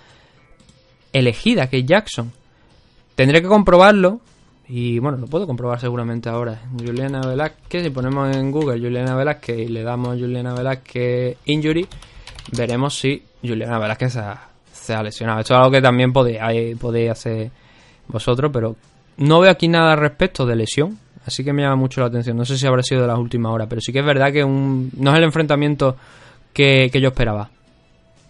elegida, 1.12 1.68
que 1.68 1.80
es 1.80 1.87
Jackson. 1.87 2.32
Tendré 3.16 3.42
que 3.42 3.48
comprobarlo. 3.48 4.20
Y 4.68 4.98
bueno, 4.98 5.16
lo 5.16 5.26
puedo 5.26 5.46
comprobar 5.46 5.81
seguramente 5.81 6.29
ahora. 6.29 6.61
Juliana 6.79 7.20
Velázquez, 7.20 7.85
si 7.85 7.90
ponemos 7.90 8.37
en 8.37 8.50
Google 8.50 8.79
Juliana 8.81 9.14
Velázquez 9.14 9.59
y 9.59 9.68
le 9.68 9.83
damos 9.83 10.18
Juliana 10.18 10.55
Velázquez 10.55 11.38
Injury, 11.46 11.87
veremos 12.57 12.98
si 12.98 13.22
Juliana 13.42 13.79
Velázquez 13.79 14.18
se 14.72 14.94
ha, 14.94 15.02
lesionado. 15.02 15.40
Esto 15.40 15.55
es 15.55 15.59
algo 15.59 15.70
que 15.70 15.81
también 15.81 16.12
podéis, 16.12 16.76
podéis 16.79 17.11
hacer 17.11 17.50
vosotros, 18.09 18.50
pero 18.52 18.76
no 19.18 19.40
veo 19.40 19.50
aquí 19.50 19.68
nada 19.68 19.96
respecto 19.96 20.44
de 20.44 20.57
lesión. 20.57 20.98
Así 21.24 21.42
que 21.44 21.52
me 21.52 21.62
llama 21.62 21.76
mucho 21.76 22.00
la 22.00 22.09
atención. 22.09 22.37
No 22.37 22.44
sé 22.44 22.57
si 22.57 22.66
habrá 22.66 22.83
sido 22.83 23.02
de 23.02 23.09
las 23.09 23.18
últimas 23.18 23.52
horas, 23.52 23.66
pero 23.68 23.81
sí 23.81 23.92
que 23.92 24.00
es 24.00 24.05
verdad 24.05 24.33
que 24.33 24.44
un, 24.44 24.90
no 24.96 25.12
es 25.12 25.18
el 25.18 25.24
enfrentamiento 25.24 25.96
que, 26.52 26.90
yo 26.92 27.09
esperaba. 27.09 27.50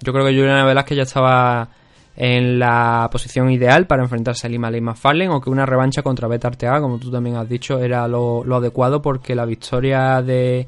Yo 0.03 0.13
creo 0.13 0.25
que 0.25 0.33
Juliana 0.33 0.65
Velázquez 0.65 0.97
ya 0.97 1.03
estaba 1.03 1.69
en 2.17 2.59
la 2.59 3.09
posición 3.13 3.51
ideal 3.51 3.87
para 3.87 4.03
enfrentarse 4.03 4.47
a 4.47 4.51
Lima 4.51 4.71
Lima 4.71 4.95
Fallen 4.95 5.31
o 5.31 5.41
que 5.41 5.51
una 5.51 5.67
revancha 5.67 6.03
contra 6.03 6.29
Beta 6.29 6.49
Arteaga, 6.49 6.81
como 6.81 6.99
tú 6.99 7.11
también 7.11 7.37
has 7.37 7.49
dicho, 7.49 7.79
era 7.79 8.09
lo, 8.09 8.43
adecuado 8.57 9.03
porque 9.03 9.35
la 9.35 9.45
victoria 9.45 10.23
de, 10.23 10.67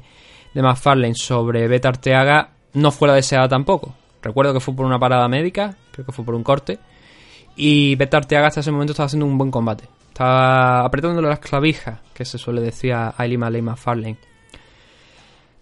de 0.53 0.61
McFarlane 0.61 1.15
sobre 1.15 1.67
Beta 1.67 1.89
Arteaga 1.89 2.51
no 2.73 2.91
fue 2.91 3.07
la 3.07 3.15
deseada 3.15 3.47
tampoco. 3.47 3.95
Recuerdo 4.21 4.53
que 4.53 4.59
fue 4.59 4.75
por 4.75 4.85
una 4.85 4.99
parada 4.99 5.27
médica, 5.27 5.75
creo 5.91 6.05
que 6.05 6.11
fue 6.11 6.23
por 6.23 6.35
un 6.35 6.43
corte. 6.43 6.77
Y 7.55 7.95
Beta 7.95 8.17
Arteaga 8.17 8.47
hasta 8.47 8.59
ese 8.59 8.71
momento 8.71 8.91
estaba 8.91 9.07
haciendo 9.07 9.25
un 9.25 9.37
buen 9.37 9.49
combate. 9.49 9.85
Estaba 10.09 10.85
apretándole 10.85 11.29
las 11.29 11.39
clavijas, 11.39 11.99
que 12.13 12.25
se 12.25 12.37
suele 12.37 12.61
decir 12.61 12.93
a 12.93 13.15
Aileen 13.17 13.39
Maley 13.39 13.63
Farlane. 13.75 14.17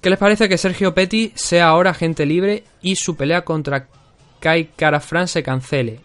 ¿Qué 0.02 0.10
les 0.10 0.19
parece 0.19 0.50
que 0.50 0.58
Sergio 0.58 0.93
Petty 0.93 1.32
sea 1.36 1.69
ahora 1.69 1.91
agente 1.91 2.26
libre 2.26 2.63
y 2.82 2.95
su 2.95 3.15
pelea 3.15 3.43
contra 3.43 3.88
Kai 4.39 4.69
Cara 4.76 5.00
France 5.00 5.34
se 5.34 5.43
cancele? 5.43 6.00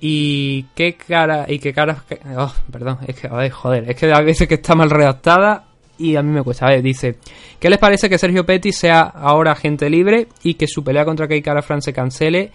Y 0.00 0.64
qué 0.74 0.94
cara. 0.94 1.44
Y 1.48 1.58
qué 1.58 1.72
cara. 1.72 2.02
Oh, 2.36 2.52
perdón, 2.70 2.98
es 3.06 3.20
que. 3.20 3.50
joder, 3.50 3.90
es 3.90 3.96
que 3.96 4.12
a 4.12 4.20
veces 4.20 4.48
que 4.48 4.54
está 4.54 4.74
mal 4.74 4.90
redactada 4.90 5.66
y 5.98 6.16
a 6.16 6.22
mí 6.22 6.30
me 6.30 6.42
cuesta. 6.42 6.66
A 6.66 6.70
ver, 6.70 6.82
dice: 6.82 7.18
¿Qué 7.58 7.68
les 7.68 7.78
parece 7.78 8.08
que 8.08 8.18
Sergio 8.18 8.46
Petty 8.46 8.72
sea 8.72 9.02
ahora 9.02 9.52
agente 9.52 9.90
libre 9.90 10.28
y 10.42 10.54
que 10.54 10.66
su 10.66 10.82
pelea 10.82 11.04
contra 11.04 11.28
Kai 11.28 11.42
Cara 11.42 11.62
France 11.62 11.86
se 11.86 11.92
cancele? 11.92 12.50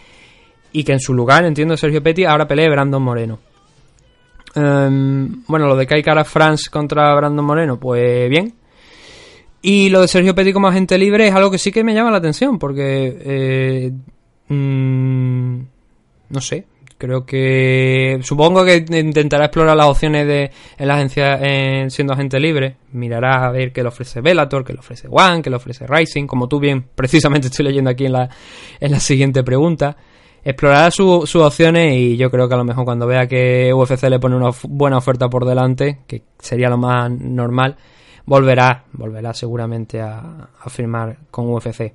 Y 0.72 0.84
que 0.84 0.94
en 0.94 1.00
su 1.00 1.14
lugar, 1.14 1.46
entiendo, 1.46 1.78
Sergio 1.78 2.04
Petty 2.04 2.26
ahora 2.26 2.48
pelee 2.48 2.70
Brandon 2.70 3.02
Moreno. 3.02 3.40
Em, 4.56 5.44
bueno, 5.48 5.68
lo 5.68 5.76
de 5.76 5.86
Kai 5.86 6.02
Cara 6.02 6.26
France 6.26 6.70
contra 6.70 7.14
Brandon 7.16 7.46
Moreno, 7.46 7.80
pues 7.80 8.30
bien. 8.30 8.54
Y 9.62 9.90
lo 9.90 10.02
de 10.02 10.08
Sergio 10.08 10.36
Petty 10.36 10.52
como 10.52 10.68
agente 10.68 10.98
libre 10.98 11.28
es 11.28 11.34
algo 11.34 11.52
que 11.52 11.58
sí 11.58 11.72
que 11.72 11.84
me 11.84 11.94
llama 11.94 12.12
la 12.12 12.18
atención, 12.18 12.58
porque. 12.58 13.18
Eh, 13.24 13.92
mm, 14.50 15.60
no 16.30 16.42
sé, 16.42 16.66
Creo 16.98 17.26
que. 17.26 18.20
Supongo 18.24 18.64
que 18.64 18.86
intentará 18.90 19.46
explorar 19.46 19.76
las 19.76 19.88
opciones 19.88 20.26
de 20.26 20.52
en 20.78 20.88
la 20.88 20.96
agencia 20.96 21.36
en 21.36 21.92
siendo 21.92 22.14
agente 22.14 22.40
libre. 22.40 22.78
Mirará 22.94 23.46
a 23.46 23.52
ver 23.52 23.74
qué 23.74 23.82
le 23.82 23.90
ofrece 23.90 24.22
Bellator, 24.22 24.64
qué 24.64 24.72
le 24.72 24.80
ofrece 24.80 25.08
One, 25.12 25.42
qué 25.42 25.50
le 25.50 25.58
ofrece 25.58 25.86
Rising. 25.88 26.26
Como 26.26 26.48
tú 26.48 26.60
bien, 26.60 26.86
precisamente 26.96 27.48
estoy 27.48 27.66
leyendo 27.66 27.90
aquí 27.90 28.06
en 28.06 28.14
la, 28.14 28.30
en 28.80 28.92
la 28.92 29.00
siguiente 29.02 29.44
pregunta. 29.44 29.98
Explorará 30.44 30.90
sus 30.92 31.36
opciones 31.36 31.98
y 31.98 32.18
yo 32.18 32.30
creo 32.30 32.48
que 32.48 32.54
a 32.54 32.58
lo 32.58 32.64
mejor 32.64 32.86
cuando 32.86 33.08
vea 33.08 33.28
que 33.28 33.74
UFC 33.74 34.04
le 34.04 34.20
pone 34.20 34.36
una 34.36 34.52
buena 34.64 34.98
oferta 34.98 35.28
por 35.28 35.44
delante, 35.44 36.02
que 36.08 36.22
sería 36.38 36.70
lo 36.70 36.78
más 36.78 37.10
normal, 37.10 37.76
volverá, 38.26 38.86
volverá 38.94 39.34
seguramente 39.34 40.00
a, 40.00 40.50
a 40.62 40.70
firmar 40.70 41.18
con 41.32 41.50
UFC 41.50 41.94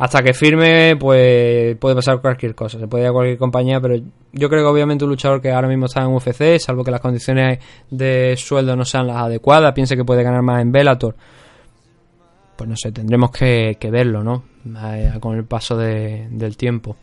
hasta 0.00 0.22
que 0.22 0.32
firme, 0.32 0.96
pues 0.98 1.76
puede 1.76 1.94
pasar 1.94 2.22
cualquier 2.22 2.54
cosa. 2.54 2.78
Se 2.78 2.88
puede 2.88 3.04
ir 3.04 3.10
a 3.10 3.12
cualquier 3.12 3.36
compañía, 3.36 3.82
pero 3.82 3.96
yo 4.32 4.48
creo 4.48 4.62
que 4.62 4.68
obviamente 4.68 5.04
un 5.04 5.10
luchador 5.10 5.42
que 5.42 5.50
ahora 5.50 5.68
mismo 5.68 5.84
está 5.84 6.00
en 6.00 6.06
UFC, 6.06 6.58
salvo 6.58 6.82
que 6.82 6.90
las 6.90 7.02
condiciones 7.02 7.58
de 7.90 8.34
sueldo 8.38 8.74
no 8.76 8.86
sean 8.86 9.06
las 9.06 9.18
adecuadas, 9.18 9.74
piense 9.74 9.96
que 9.96 10.04
puede 10.04 10.22
ganar 10.22 10.40
más 10.40 10.62
en 10.62 10.72
Bellator. 10.72 11.14
Pues 12.56 12.70
no 12.70 12.76
sé, 12.76 12.92
tendremos 12.92 13.30
que, 13.30 13.76
verlo, 13.92 14.24
¿no? 14.24 14.44
Eh, 14.90 15.12
con 15.20 15.36
el 15.36 15.44
paso 15.44 15.76
del 15.76 16.56
tiempo. 16.56 16.96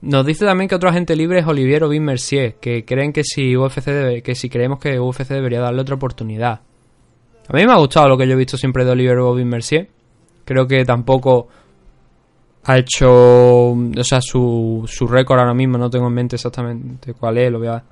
Nos 0.00 0.24
dice 0.24 0.46
también 0.46 0.66
que 0.66 0.76
otro 0.76 0.88
agente 0.88 1.14
libre 1.16 1.40
es 1.40 1.46
Olivier 1.46 1.84
Obin 1.84 2.04
Mercier, 2.04 2.54
que 2.54 2.86
creen 2.86 3.12
que 3.12 3.22
si 3.22 3.54
UFC 3.54 3.84
debe, 3.88 4.22
que 4.22 4.34
si 4.34 4.48
creemos 4.48 4.78
que 4.78 4.98
UFC 4.98 5.28
debería 5.28 5.60
darle 5.60 5.82
otra 5.82 5.96
oportunidad. 5.96 6.62
A 7.48 7.52
mí 7.52 7.66
me 7.66 7.72
ha 7.72 7.76
gustado 7.76 8.08
lo 8.08 8.16
que 8.16 8.26
yo 8.26 8.32
he 8.32 8.36
visto 8.36 8.56
siempre 8.56 8.86
de 8.86 8.92
Olivier 8.92 9.18
Obin 9.18 9.46
Mercier. 9.46 9.90
Creo 10.46 10.66
que 10.66 10.86
tampoco 10.86 11.48
ha 12.66 12.78
hecho, 12.78 13.72
o 13.72 14.04
sea, 14.04 14.20
su, 14.20 14.84
su 14.86 15.06
récord 15.06 15.38
ahora 15.38 15.54
mismo, 15.54 15.76
no 15.76 15.90
tengo 15.90 16.06
en 16.06 16.14
mente 16.14 16.36
exactamente 16.36 17.12
cuál 17.14 17.38
es, 17.38 17.50
lo 17.50 17.58
voy 17.58 17.68
a, 17.68 17.84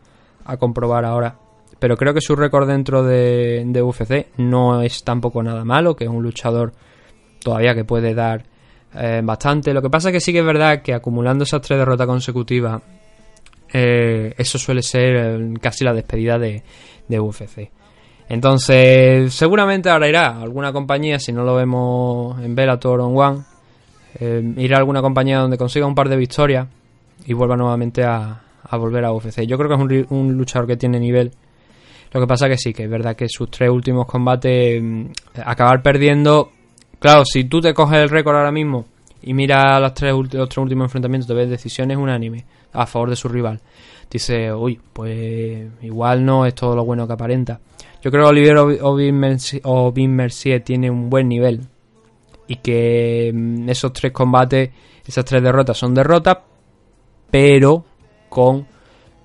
comprobar 0.58 1.04
ahora. 1.04 1.36
Pero 1.78 1.96
creo 1.96 2.14
que 2.14 2.20
su 2.20 2.36
récord 2.36 2.66
dentro 2.66 3.02
de, 3.02 3.64
de, 3.66 3.82
UFC 3.82 4.28
no 4.38 4.80
es 4.82 5.04
tampoco 5.04 5.42
nada 5.42 5.64
malo, 5.64 5.94
que 5.94 6.04
es 6.04 6.10
un 6.10 6.22
luchador 6.22 6.72
todavía 7.40 7.74
que 7.74 7.84
puede 7.84 8.14
dar 8.14 8.44
eh, 8.94 9.20
bastante. 9.22 9.74
Lo 9.74 9.82
que 9.82 9.90
pasa 9.90 10.08
es 10.08 10.14
que 10.14 10.20
sí 10.20 10.32
que 10.32 10.38
es 10.38 10.44
verdad 10.44 10.80
que 10.82 10.94
acumulando 10.94 11.44
esas 11.44 11.60
tres 11.60 11.78
derrotas 11.78 12.06
consecutivas, 12.06 12.80
eh, 13.72 14.34
eso 14.38 14.58
suele 14.58 14.82
ser 14.82 15.58
casi 15.60 15.84
la 15.84 15.92
despedida 15.92 16.38
de, 16.38 16.62
de 17.08 17.20
UFC. 17.20 17.70
Entonces, 18.28 19.34
seguramente 19.34 19.90
ahora 19.90 20.08
irá 20.08 20.28
a 20.28 20.42
alguna 20.42 20.72
compañía, 20.72 21.18
si 21.18 21.32
no 21.32 21.42
lo 21.44 21.56
vemos 21.56 22.40
en 22.40 22.54
Bellator 22.54 23.00
o 23.00 23.08
en 23.10 23.18
One, 23.18 23.44
eh, 24.18 24.54
ir 24.56 24.74
a 24.74 24.78
alguna 24.78 25.00
compañía 25.00 25.38
donde 25.38 25.56
consiga 25.56 25.86
un 25.86 25.94
par 25.94 26.08
de 26.08 26.16
victorias 26.16 26.68
y 27.26 27.32
vuelva 27.32 27.56
nuevamente 27.56 28.04
a, 28.04 28.40
volver 28.72 29.04
a 29.04 29.12
UFC. 29.12 29.42
Yo 29.42 29.56
creo 29.58 29.68
que 29.68 29.98
es 30.00 30.06
un, 30.10 30.36
luchador 30.36 30.66
que 30.66 30.76
tiene 30.76 30.98
nivel. 30.98 31.32
Lo 32.12 32.20
que 32.20 32.26
pasa 32.26 32.48
que 32.48 32.58
sí, 32.58 32.72
que 32.72 32.84
es 32.84 32.90
verdad 32.90 33.16
que 33.16 33.28
sus 33.28 33.50
tres 33.50 33.70
últimos 33.70 34.06
combates, 34.06 34.82
mm, 34.82 35.06
acabar 35.44 35.82
perdiendo. 35.82 36.50
Claro, 36.98 37.24
si 37.24 37.44
tú 37.44 37.60
te 37.60 37.74
coges 37.74 37.98
el 37.98 38.10
récord 38.10 38.36
ahora 38.36 38.52
mismo 38.52 38.86
y 39.22 39.34
mira 39.34 39.78
los 39.80 39.94
tres, 39.94 40.12
los 40.12 40.48
tres 40.48 40.58
últimos 40.58 40.86
enfrentamientos, 40.86 41.26
te 41.26 41.34
ves 41.34 41.48
decisiones 41.48 41.96
unánime 41.96 42.44
a 42.72 42.86
favor 42.86 43.10
de 43.10 43.16
su 43.16 43.28
rival. 43.28 43.60
Dice, 44.10 44.52
uy, 44.52 44.78
pues 44.92 45.70
igual 45.82 46.24
no 46.24 46.44
es 46.44 46.54
todo 46.54 46.76
lo 46.76 46.84
bueno 46.84 47.06
que 47.06 47.14
aparenta. 47.14 47.60
Yo 48.02 48.10
creo 48.10 48.24
que 48.24 48.30
Olivier 48.30 48.58
Obin 48.58 50.14
Mercier 50.14 50.62
tiene 50.62 50.90
un 50.90 51.08
buen 51.08 51.28
nivel 51.28 51.60
y 52.52 52.56
que 52.56 53.32
mm, 53.32 53.68
esos 53.70 53.92
tres 53.92 54.12
combates, 54.12 54.70
esas 55.06 55.24
tres 55.24 55.42
derrotas 55.42 55.76
son 55.78 55.94
derrotas, 55.94 56.38
pero 57.30 57.84
con 58.28 58.66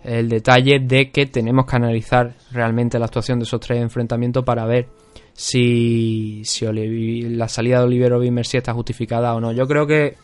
el 0.04 0.30
detalle 0.30 0.80
de 0.80 1.12
que 1.12 1.26
tenemos 1.26 1.66
que 1.66 1.76
analizar 1.76 2.34
realmente 2.52 2.98
la 2.98 3.06
actuación 3.06 3.40
de 3.40 3.44
esos 3.44 3.60
tres 3.60 3.82
enfrentamientos 3.82 4.46
para 4.46 4.66
ver 4.66 4.88
si, 5.34 6.42
si 6.46 6.66
la 6.66 7.50
salida 7.50 7.80
de 7.80 7.86
Olivero 7.86 8.20
Mercier 8.32 8.62
está 8.62 8.74
justificada 8.74 9.36
o 9.36 9.42
no. 9.42 9.52
Yo 9.52 9.68
creo 9.68 9.86
que 9.86 10.16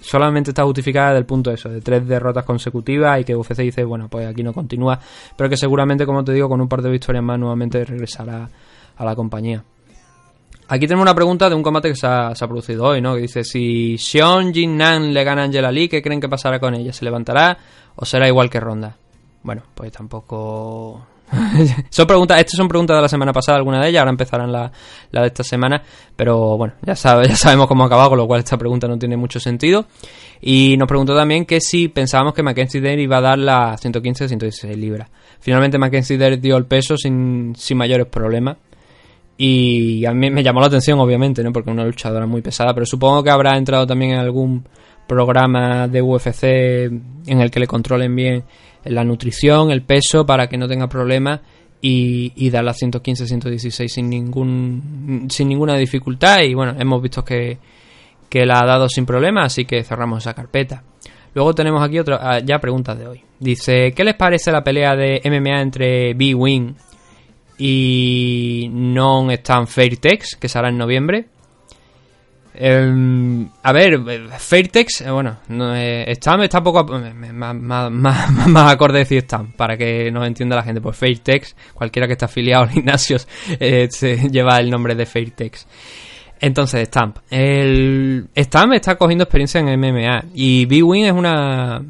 solamente 0.00 0.50
está 0.50 0.64
justificada 0.64 1.14
del 1.14 1.24
punto 1.24 1.48
de 1.50 1.56
eso, 1.56 1.70
de 1.70 1.80
tres 1.80 2.06
derrotas 2.06 2.44
consecutivas 2.44 3.18
y 3.20 3.24
que 3.24 3.34
UFC 3.34 3.60
dice, 3.62 3.84
bueno, 3.84 4.08
pues 4.08 4.26
aquí 4.26 4.42
no 4.42 4.52
continúa, 4.52 5.00
pero 5.36 5.48
que 5.48 5.56
seguramente, 5.56 6.04
como 6.04 6.22
te 6.22 6.32
digo, 6.32 6.50
con 6.50 6.60
un 6.60 6.68
par 6.68 6.82
de 6.82 6.90
victorias 6.90 7.24
más 7.24 7.38
nuevamente 7.38 7.82
regresará 7.84 8.50
a 8.96 9.04
la 9.04 9.16
compañía. 9.16 9.64
Aquí 10.68 10.86
tenemos 10.86 11.02
una 11.02 11.14
pregunta 11.14 11.48
de 11.48 11.54
un 11.54 11.62
combate 11.62 11.88
que 11.88 11.94
se 11.94 12.06
ha, 12.06 12.34
producido 12.48 12.86
hoy, 12.86 13.00
¿no? 13.00 13.14
Que 13.14 13.22
dice, 13.22 13.44
si 13.44 13.96
Xion 13.98 14.52
Jin 14.52 14.76
Nan 14.76 15.14
le 15.14 15.22
gana 15.22 15.42
a 15.42 15.44
Angela 15.44 15.70
Lee, 15.70 15.88
¿qué 15.88 16.02
creen 16.02 16.20
que 16.20 16.28
pasará 16.28 16.58
con 16.58 16.74
ella? 16.74 16.92
¿Se 16.92 17.04
levantará 17.04 17.56
o 17.94 18.04
será 18.04 18.26
igual 18.26 18.50
que 18.50 18.58
Ronda? 18.58 18.96
Bueno, 19.44 19.62
pues 19.74 19.92
tampoco... 19.92 21.06
son 21.90 22.06
preguntas, 22.06 22.38
estas 22.40 22.56
son 22.56 22.68
preguntas 22.68 22.96
de 22.96 23.02
la 23.02 23.08
semana 23.08 23.32
pasada, 23.32 23.58
algunas 23.58 23.82
de 23.82 23.90
ellas, 23.90 24.00
ahora 24.00 24.10
empezarán 24.10 24.50
la, 24.50 24.70
la 25.12 25.20
de 25.20 25.26
esta 25.28 25.44
semana, 25.44 25.82
pero 26.16 26.56
bueno, 26.56 26.74
ya, 26.82 26.96
sabe, 26.96 27.28
ya 27.28 27.36
sabemos 27.36 27.68
cómo 27.68 27.84
ha 27.84 27.86
acabado, 27.86 28.10
con 28.10 28.18
lo 28.18 28.26
cual 28.26 28.40
esta 28.40 28.56
pregunta 28.56 28.88
no 28.88 28.98
tiene 28.98 29.16
mucho 29.16 29.38
sentido. 29.38 29.86
Y 30.40 30.76
nos 30.76 30.88
preguntó 30.88 31.14
también 31.16 31.46
que 31.46 31.60
si 31.60 31.88
pensábamos 31.88 32.34
que 32.34 32.42
Mackenzie 32.42 32.80
Dare 32.80 33.00
iba 33.00 33.18
a 33.18 33.20
dar 33.20 33.38
las 33.38 33.84
115-116 33.84 34.74
libras. 34.74 35.08
Finalmente 35.38 35.78
Mackenzie 35.78 36.18
Dare 36.18 36.38
dio 36.38 36.56
el 36.56 36.66
peso 36.66 36.96
sin, 36.96 37.54
sin 37.56 37.76
mayores 37.76 38.06
problemas. 38.06 38.56
Y 39.38 40.04
a 40.06 40.12
mí 40.12 40.30
me 40.30 40.42
llamó 40.42 40.60
la 40.60 40.68
atención, 40.68 40.98
obviamente, 40.98 41.42
¿no? 41.42 41.52
Porque 41.52 41.70
es 41.70 41.74
una 41.74 41.84
luchadora 41.84 42.26
muy 42.26 42.40
pesada, 42.40 42.72
pero 42.72 42.86
supongo 42.86 43.22
que 43.22 43.30
habrá 43.30 43.56
entrado 43.56 43.86
también 43.86 44.12
en 44.12 44.18
algún 44.18 44.64
programa 45.06 45.86
de 45.88 46.02
UFC 46.02 46.44
en 46.44 47.40
el 47.40 47.50
que 47.50 47.60
le 47.60 47.66
controlen 47.66 48.14
bien 48.16 48.44
la 48.84 49.04
nutrición, 49.04 49.70
el 49.70 49.82
peso, 49.82 50.24
para 50.24 50.48
que 50.48 50.56
no 50.56 50.66
tenga 50.66 50.88
problemas 50.88 51.40
y, 51.80 52.32
y 52.36 52.50
dar 52.50 52.64
las 52.64 52.78
115, 52.78 53.26
116 53.26 53.92
sin 53.92 54.08
ningún 54.08 55.26
sin 55.28 55.48
ninguna 55.48 55.76
dificultad. 55.76 56.42
Y 56.42 56.54
bueno, 56.54 56.74
hemos 56.78 57.02
visto 57.02 57.24
que, 57.24 57.58
que 58.28 58.46
la 58.46 58.60
ha 58.60 58.66
dado 58.66 58.88
sin 58.88 59.04
problemas, 59.04 59.46
así 59.52 59.64
que 59.64 59.84
cerramos 59.84 60.22
esa 60.22 60.34
carpeta. 60.34 60.82
Luego 61.34 61.54
tenemos 61.54 61.82
aquí 61.86 61.98
otra, 61.98 62.18
ah, 62.22 62.38
ya 62.38 62.58
preguntas 62.58 62.98
de 62.98 63.06
hoy. 63.06 63.22
Dice, 63.38 63.92
¿qué 63.92 64.04
les 64.04 64.14
parece 64.14 64.50
la 64.50 64.64
pelea 64.64 64.96
de 64.96 65.20
MMA 65.22 65.60
entre 65.60 66.14
B-Wing 66.14 66.74
y 67.58 68.68
Non 68.70 69.30
están 69.30 69.66
Fairtex, 69.66 70.36
que 70.36 70.48
será 70.48 70.68
en 70.68 70.78
noviembre. 70.78 71.26
Em, 72.58 73.46
a 73.62 73.72
ver, 73.72 74.00
Fairtex, 74.38 75.02
eh, 75.02 75.10
bueno, 75.10 75.38
no, 75.48 75.76
eh, 75.76 76.10
Stam 76.14 76.42
está 76.42 76.62
poco 76.62 76.84
más, 76.84 77.14
más, 77.54 77.90
más, 77.90 78.72
acorde 78.72 79.00
decir 79.00 79.22
Stam, 79.22 79.52
para 79.52 79.76
que 79.76 80.10
nos 80.10 80.26
entienda 80.26 80.56
la 80.56 80.62
gente. 80.62 80.80
Pues 80.80 80.96
Fairtex, 80.96 81.54
cualquiera 81.74 82.06
que 82.06 82.14
esté 82.14 82.24
afiliado 82.24 82.64
a 82.64 82.68
gimnasios, 82.68 83.28
eh, 83.60 83.88
se 83.90 84.28
lleva 84.30 84.58
el 84.58 84.70
nombre 84.70 84.94
de 84.94 85.04
Fairtex. 85.04 85.66
Entonces, 86.40 86.88
Stamp. 86.88 87.18
El 87.30 88.28
Stamp 88.36 88.72
está 88.74 88.96
cogiendo 88.96 89.24
experiencia 89.24 89.60
en 89.60 89.78
MMA 89.78 90.24
y 90.34 90.66
B-Win 90.66 91.06
es 91.06 91.12
una. 91.12 91.82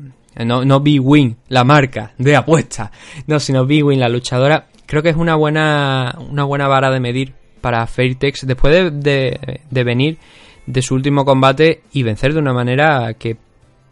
No, 0.44 0.64
no 0.64 0.80
B-Win, 0.80 1.36
la 1.48 1.64
marca 1.64 2.12
de 2.18 2.36
apuesta. 2.36 2.90
No, 3.26 3.40
sino 3.40 3.66
B-Win, 3.66 3.98
la 3.98 4.08
luchadora 4.08 4.66
creo 4.86 5.02
que 5.02 5.10
es 5.10 5.16
una 5.16 5.34
buena, 5.34 6.16
una 6.30 6.44
buena 6.44 6.68
vara 6.68 6.90
de 6.90 7.00
medir 7.00 7.34
para 7.60 7.86
Fairtex 7.86 8.46
después 8.46 8.92
de, 8.92 9.60
de, 9.68 9.84
venir 9.84 10.18
de 10.66 10.82
su 10.82 10.94
último 10.94 11.24
combate 11.24 11.82
y 11.92 12.02
vencer 12.02 12.32
de 12.32 12.38
una 12.38 12.52
manera 12.52 13.14
que 13.14 13.36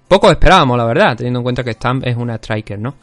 poco 0.06 0.30
esperábamos, 0.30 0.78
la 0.78 0.84
verdad, 0.84 1.16
teniendo 1.16 1.40
en 1.40 1.44
cuenta 1.44 1.64
que 1.64 1.72
Stamp 1.72 2.06
es 2.06 2.16
una 2.16 2.36
striker, 2.36 2.78
¿no? 2.78 2.94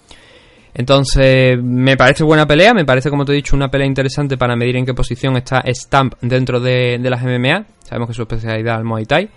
Entonces, 0.74 1.62
me 1.62 1.98
parece 1.98 2.24
buena 2.24 2.48
pelea, 2.48 2.74
me 2.74 2.86
parece, 2.86 3.10
como 3.10 3.26
te 3.26 3.34
he 3.34 3.36
dicho, 3.36 3.56
una 3.56 3.70
pelea 3.70 3.88
interesante 3.88 4.38
para 4.38 4.56
medir 4.56 4.78
en 4.78 4.86
qué 4.86 4.94
posición 4.94 5.36
está 5.36 5.62
Stamp 5.68 6.14
dentro 6.22 6.62
de, 6.62 6.98
de 6.98 7.10
las 7.10 7.22
MMA. 7.22 7.66
Sabemos 7.84 8.08
que 8.08 8.14
su 8.14 8.22
especialidad 8.22 8.76
es 8.76 8.80
el 8.80 8.86
Muay 8.86 9.06
Thai. 9.06 9.30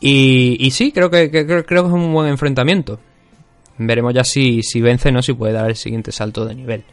Y, 0.00 0.70
sí, 0.72 0.92
creo 0.92 1.10
que, 1.10 1.30
creo 1.30 1.64
que 1.64 1.74
es 1.74 1.82
un 1.82 2.12
buen 2.12 2.28
enfrentamiento. 2.28 2.98
Veremos 3.78 4.14
ya 4.14 4.24
si, 4.24 4.62
si 4.62 4.80
vence 4.80 5.12
no 5.12 5.22
si 5.22 5.34
puede 5.34 5.52
dar 5.52 5.68
el 5.68 5.76
siguiente 5.76 6.12
salto 6.12 6.44
de 6.44 6.54
nivel. 6.54 6.84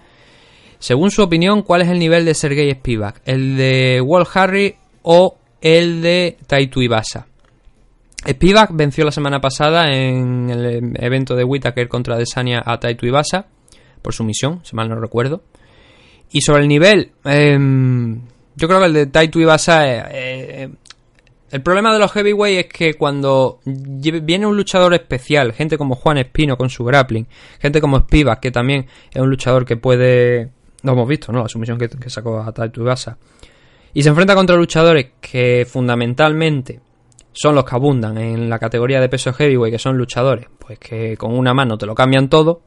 Según 0.84 1.12
su 1.12 1.24
opinión, 1.24 1.62
¿cuál 1.62 1.82
es 1.82 1.88
el 1.88 1.98
nivel 1.98 2.26
de 2.26 2.34
Sergei 2.34 2.69
Spivak? 2.69 3.22
¿El 3.24 3.56
de 3.56 4.02
Walt 4.02 4.28
Harry 4.34 4.76
o 5.04 5.38
el 5.62 6.02
de 6.02 6.36
Taito 6.46 6.82
Ibasa? 6.82 7.26
Spivak 8.28 8.72
venció 8.74 9.06
la 9.06 9.13
semana 9.13 9.39
pasada 9.39 9.93
en 9.93 10.50
el 10.50 10.93
evento 11.00 11.38
de 11.38 11.46
Whitaker 11.46 11.88
contra 11.88 12.17
Desania 12.17 12.62
a 12.65 12.82
Taito 12.82 13.06
Ibasa 13.06 13.46
por 14.02 14.13
su 14.13 14.26
misión, 14.26 14.60
si 14.63 14.76
mal 14.76 14.89
no 14.89 15.00
recuerdo. 15.00 15.43
Y 16.34 16.41
sobre 16.41 16.63
el 16.63 16.67
nivel, 16.67 17.12
em, 17.24 18.19
yo 18.58 18.67
creo 18.67 18.82
que 18.82 18.88
el 18.88 18.93
de 18.93 19.06
Taito 19.06 19.39
Ibasa 19.39 19.88
eh, 19.88 20.04
eh, 20.12 20.69
el 21.50 21.62
problema 21.62 21.93
de 21.93 22.00
los 22.00 22.12
heavyweight 22.12 22.60
es 22.60 22.65
que 22.65 22.96
cuando 22.96 23.62
viene 23.63 24.46
un 24.46 24.58
luchador 24.58 24.93
especial, 24.96 25.54
gente 25.54 25.78
como 25.78 25.96
Juan 25.96 26.17
Espino 26.17 26.58
con 26.58 26.69
su 26.69 26.84
grappling, 26.84 27.26
gente 27.62 27.80
como 27.80 28.00
Spivak, 28.00 28.41
que 28.41 28.52
también 28.52 28.88
es 29.13 29.22
un 29.22 29.30
luchador 29.30 29.65
que 29.65 29.78
puede. 29.78 30.50
Lo 30.84 30.91
hemos 30.93 31.08
visto, 31.08 31.32
¿no? 31.32 31.41
La 31.41 31.50
sumisión 31.50 31.78
que, 31.78 32.10
sacó 32.10 32.39
a 32.39 32.52
Taito 32.52 32.82
Ibasa. 32.82 33.17
Y 33.93 34.04
se 34.04 34.10
enfrenta 34.10 34.36
contra 34.36 34.56
luchadores 34.56 35.12
que 35.19 35.65
fundamentalmente 35.69 36.80
son 37.32 37.56
los 37.56 37.63
que 37.63 37.76
abundan 37.76 38.17
en 38.17 38.50
la 38.50 38.60
categoría 38.60 39.00
de 39.00 39.10
peso 39.10 39.34
heavyweight, 39.34 39.74
que 39.74 39.80
son 39.80 39.98
luchadores, 39.98 40.48
pues 40.60 40.78
que 40.80 41.17
con 41.17 41.38
una 41.38 41.54
mano 41.54 41.78
te 41.78 41.86
lo 41.86 41.96
cambian 41.96 42.30
todo. 42.30 42.62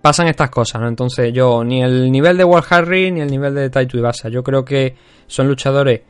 Pasan 0.00 0.28
estas 0.28 0.50
cosas, 0.50 0.80
¿no? 0.80 0.88
Entonces 0.88 1.32
yo, 1.32 1.64
ni 1.64 1.82
el 1.82 2.10
nivel 2.12 2.36
de 2.36 2.44
Walt 2.44 2.66
Harry 2.70 3.10
ni 3.10 3.20
el 3.20 3.30
nivel 3.30 3.54
de 3.54 3.70
Taito 3.70 3.96
Ibasa. 3.96 4.28
Yo 4.28 4.42
creo 4.42 4.64
que 4.64 4.94
son 5.26 5.48
luchadores 5.48 6.02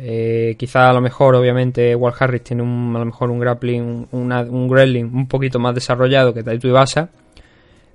eh, 0.00 0.54
quizá 0.56 0.90
a 0.90 0.92
lo 0.92 1.00
mejor, 1.00 1.34
obviamente, 1.34 1.94
Walt 1.96 2.16
Harris 2.20 2.44
tiene 2.44 2.62
un, 2.62 2.94
a 2.94 3.00
lo 3.00 3.04
mejor 3.04 3.30
un 3.30 3.40
grappling, 3.40 4.08
un 4.12 4.68
grappling 4.68 5.04
un 5.12 5.26
poquito 5.26 5.58
más 5.58 5.74
desarrollado 5.74 6.32
que 6.32 6.44
Taito 6.44 6.68
Ibasa, 6.68 7.10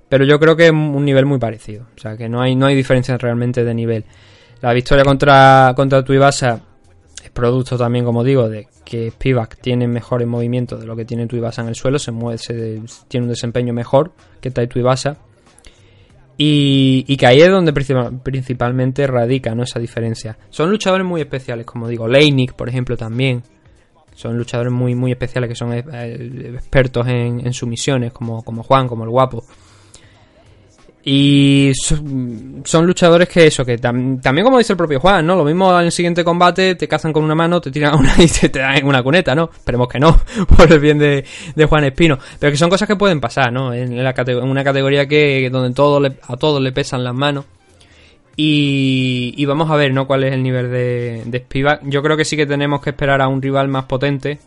pero 0.08 0.24
yo 0.24 0.38
creo 0.38 0.56
que 0.56 0.66
es 0.66 0.72
un 0.72 1.04
nivel 1.04 1.26
muy 1.26 1.38
parecido, 1.38 1.86
o 1.96 2.00
sea 2.00 2.16
que 2.16 2.28
no 2.28 2.40
hay, 2.40 2.54
no 2.54 2.66
hay 2.66 2.74
diferencia 2.74 3.16
realmente 3.16 3.64
de 3.64 3.74
nivel. 3.74 4.04
La 4.60 4.72
victoria 4.72 5.04
contra, 5.04 5.72
contra 5.76 6.02
Tuibasa 6.04 6.60
es 7.22 7.30
producto 7.30 7.76
también, 7.76 8.04
como 8.04 8.22
digo, 8.24 8.48
de 8.48 8.68
que 8.84 9.10
Spivak 9.10 9.58
tiene 9.60 9.88
mejores 9.88 10.28
movimientos 10.28 10.80
de 10.80 10.86
lo 10.86 10.94
que 10.94 11.04
tiene 11.04 11.26
Tuibasa 11.26 11.62
en 11.62 11.68
el 11.68 11.74
suelo, 11.74 11.98
se 11.98 12.12
mueve, 12.12 12.38
tiene 13.08 13.24
un 13.24 13.30
desempeño 13.30 13.72
mejor 13.72 14.12
que 14.40 14.50
Taito 14.50 14.78
Ibasa. 14.78 15.16
Y, 16.36 17.16
que 17.16 17.26
ahí 17.26 17.40
es 17.40 17.48
donde 17.48 17.72
principalmente 17.72 19.06
radica 19.06 19.54
¿no? 19.54 19.62
esa 19.62 19.78
diferencia. 19.78 20.36
Son 20.50 20.68
luchadores 20.68 21.06
muy 21.06 21.20
especiales, 21.20 21.64
como 21.64 21.86
digo. 21.86 22.08
Leinik, 22.08 22.54
por 22.54 22.68
ejemplo, 22.68 22.96
también. 22.96 23.42
Son 24.14 24.36
luchadores 24.36 24.72
muy, 24.72 24.94
muy 24.94 25.12
especiales 25.12 25.48
que 25.48 25.54
son 25.54 25.72
eh, 25.72 25.84
expertos 26.54 27.06
en, 27.06 27.46
en 27.46 27.52
sumisiones, 27.52 28.12
como, 28.12 28.42
como 28.42 28.62
Juan, 28.62 28.88
como 28.88 29.04
el 29.04 29.10
guapo. 29.10 29.44
Y 31.06 31.72
son, 31.74 32.86
luchadores 32.86 33.28
que 33.28 33.46
eso, 33.46 33.62
que 33.62 33.76
también 33.76 34.42
como 34.42 34.56
dice 34.56 34.72
el 34.72 34.76
propio 34.78 35.00
Juan, 35.00 35.26
¿no? 35.26 35.36
Lo 35.36 35.44
mismo 35.44 35.78
en 35.78 35.84
el 35.84 35.92
siguiente 35.92 36.24
combate, 36.24 36.76
te 36.76 36.88
cazan 36.88 37.12
con 37.12 37.22
una 37.22 37.34
mano, 37.34 37.60
te 37.60 37.70
tiran 37.70 37.98
una 37.98 38.14
y 38.18 38.26
te, 38.26 38.48
dan 38.48 38.82
una 38.86 39.02
cuneta, 39.02 39.34
¿no? 39.34 39.50
Esperemos 39.54 39.86
que 39.86 40.00
no, 40.00 40.18
por 40.56 40.72
el 40.72 40.80
bien 40.80 40.98
de, 40.98 41.24
Juan 41.68 41.84
Espino. 41.84 42.18
Pero 42.38 42.50
que 42.50 42.56
son 42.56 42.70
cosas 42.70 42.88
que 42.88 42.96
pueden 42.96 43.20
pasar, 43.20 43.52
¿no? 43.52 43.74
En, 43.74 43.92
una 43.92 44.64
categoría 44.64 45.06
que 45.06 45.50
donde 45.50 45.74
todo 45.74 46.00
a 46.22 46.36
todos 46.38 46.62
le 46.62 46.72
pesan 46.72 47.04
las 47.04 47.14
manos. 47.14 47.44
Y, 48.36 49.44
vamos 49.44 49.70
a 49.70 49.76
ver, 49.76 49.92
¿no? 49.92 50.06
Cuál 50.06 50.24
es 50.24 50.32
el 50.32 50.42
nivel 50.42 50.70
de, 50.70 51.22
de 51.26 51.38
Spivak. 51.38 51.82
Yo 51.84 52.02
creo 52.02 52.16
que 52.16 52.24
sí 52.24 52.34
que 52.34 52.46
tenemos 52.46 52.80
que 52.80 52.90
esperar 52.90 53.20
a 53.20 53.28
un 53.28 53.42
rival 53.42 53.68
más 53.68 53.84
potente 53.84 54.38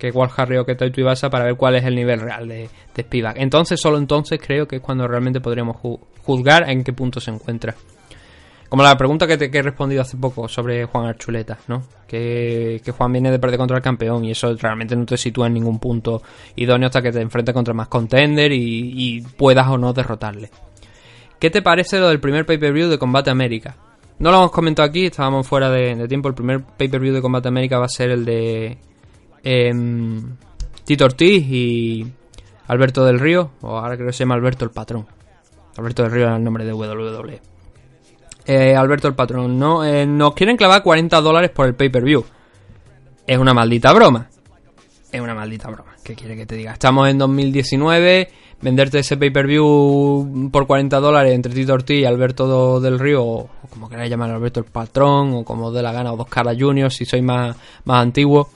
que 0.00 0.10
Walt 0.10 0.32
Harry 0.36 0.56
o 0.56 0.64
que 0.64 0.74
Taito 0.74 1.00
Ibasa 1.00 1.28
para 1.28 1.44
ver 1.44 1.56
cuál 1.56 1.76
es 1.76 1.84
el 1.84 1.94
nivel 1.94 2.20
real 2.20 2.48
de, 2.48 2.68
de 2.94 3.02
Spivak. 3.02 3.36
Entonces, 3.38 3.78
solo 3.78 3.98
entonces 3.98 4.40
creo 4.44 4.66
que 4.66 4.76
es 4.76 4.82
cuando 4.82 5.06
realmente 5.06 5.40
podríamos 5.40 5.76
juzgar 6.22 6.68
en 6.68 6.82
qué 6.82 6.92
punto 6.92 7.20
se 7.20 7.30
encuentra. 7.30 7.74
Como 8.70 8.84
la 8.84 8.96
pregunta 8.96 9.26
que, 9.26 9.36
te, 9.36 9.50
he 9.52 9.62
respondido 9.62 10.00
hace 10.00 10.16
poco 10.16 10.48
sobre 10.48 10.84
Juan 10.84 11.06
Archuleta, 11.06 11.58
¿no? 11.66 11.82
Que, 12.06 12.80
Juan 12.96 13.12
viene 13.12 13.30
de 13.30 13.38
perder 13.38 13.58
contra 13.58 13.76
el 13.76 13.82
campeón 13.82 14.24
y 14.24 14.30
eso 14.30 14.54
realmente 14.54 14.94
no 14.94 15.04
te 15.04 15.16
sitúa 15.16 15.48
en 15.48 15.54
ningún 15.54 15.80
punto 15.80 16.22
idóneo 16.54 16.86
hasta 16.86 17.02
que 17.02 17.10
te 17.10 17.20
enfrentes 17.20 17.52
contra 17.52 17.74
más 17.74 17.88
contender 17.88 18.52
y, 18.52 19.22
puedas 19.36 19.68
o 19.68 19.76
no 19.76 19.92
derrotarle. 19.92 20.50
¿Qué 21.38 21.50
te 21.50 21.62
parece 21.62 21.98
lo 21.98 22.08
del 22.08 22.20
primer 22.20 22.46
pay-per-view 22.46 22.88
de 22.88 22.98
Combate 22.98 23.30
América? 23.30 23.76
No 24.20 24.30
lo 24.30 24.36
hemos 24.36 24.52
comentado 24.52 24.88
aquí, 24.88 25.06
estábamos 25.06 25.48
fuera 25.48 25.68
de, 25.68 25.96
de 25.96 26.06
tiempo. 26.06 26.28
El 26.28 26.34
primer 26.34 26.62
pay-per-view 26.62 27.12
de 27.12 27.22
Combate 27.22 27.48
América 27.48 27.78
va 27.78 27.86
a 27.86 27.88
ser 27.88 28.10
el 28.10 28.24
de 28.24 28.78
eh, 29.42 29.72
Tito 30.84 31.04
Ortiz 31.04 31.46
y 31.48 32.06
Alberto 32.66 33.04
del 33.04 33.18
Río, 33.18 33.52
o 33.62 33.78
ahora 33.78 33.96
creo 33.96 34.08
que 34.08 34.12
se 34.12 34.20
llama 34.20 34.34
Alberto 34.34 34.64
el 34.64 34.70
Patrón. 34.70 35.06
Alberto 35.76 36.02
del 36.02 36.12
Río 36.12 36.24
era 36.24 36.36
el 36.36 36.44
nombre 36.44 36.64
de 36.64 36.72
WWE. 36.72 37.40
Eh, 38.46 38.74
Alberto 38.74 39.08
el 39.08 39.14
Patrón, 39.14 39.58
no, 39.58 39.84
eh, 39.84 40.06
nos 40.06 40.34
quieren 40.34 40.56
clavar 40.56 40.82
40 40.82 41.20
dólares 41.20 41.50
por 41.50 41.66
el 41.66 41.74
pay-per-view. 41.74 42.24
Es 43.26 43.38
una 43.38 43.54
maldita 43.54 43.92
broma. 43.92 44.28
Es 45.12 45.20
una 45.20 45.34
maldita 45.34 45.68
broma. 45.68 45.94
¿Qué 46.02 46.14
quiere 46.14 46.36
que 46.36 46.46
te 46.46 46.56
diga? 46.56 46.72
Estamos 46.72 47.08
en 47.08 47.18
2019. 47.18 48.28
Venderte 48.62 48.98
ese 48.98 49.16
pay-per-view 49.16 50.50
por 50.52 50.66
40 50.66 50.98
dólares 51.00 51.34
entre 51.34 51.54
Tito 51.54 51.72
Ortiz 51.72 52.00
y 52.00 52.04
Alberto 52.04 52.80
del 52.80 52.98
Río, 52.98 53.24
o 53.24 53.50
como 53.70 53.88
queráis 53.88 54.10
llamar 54.10 54.30
Alberto 54.30 54.60
el 54.60 54.66
Patrón, 54.66 55.34
o 55.34 55.44
como 55.44 55.72
de 55.72 55.82
la 55.82 55.92
gana, 55.92 56.12
o 56.12 56.16
dos 56.16 56.28
caras 56.28 56.56
juniors 56.58 56.94
si 56.94 57.04
sois 57.04 57.22
más, 57.22 57.56
más 57.84 58.02
antiguos 58.02 58.48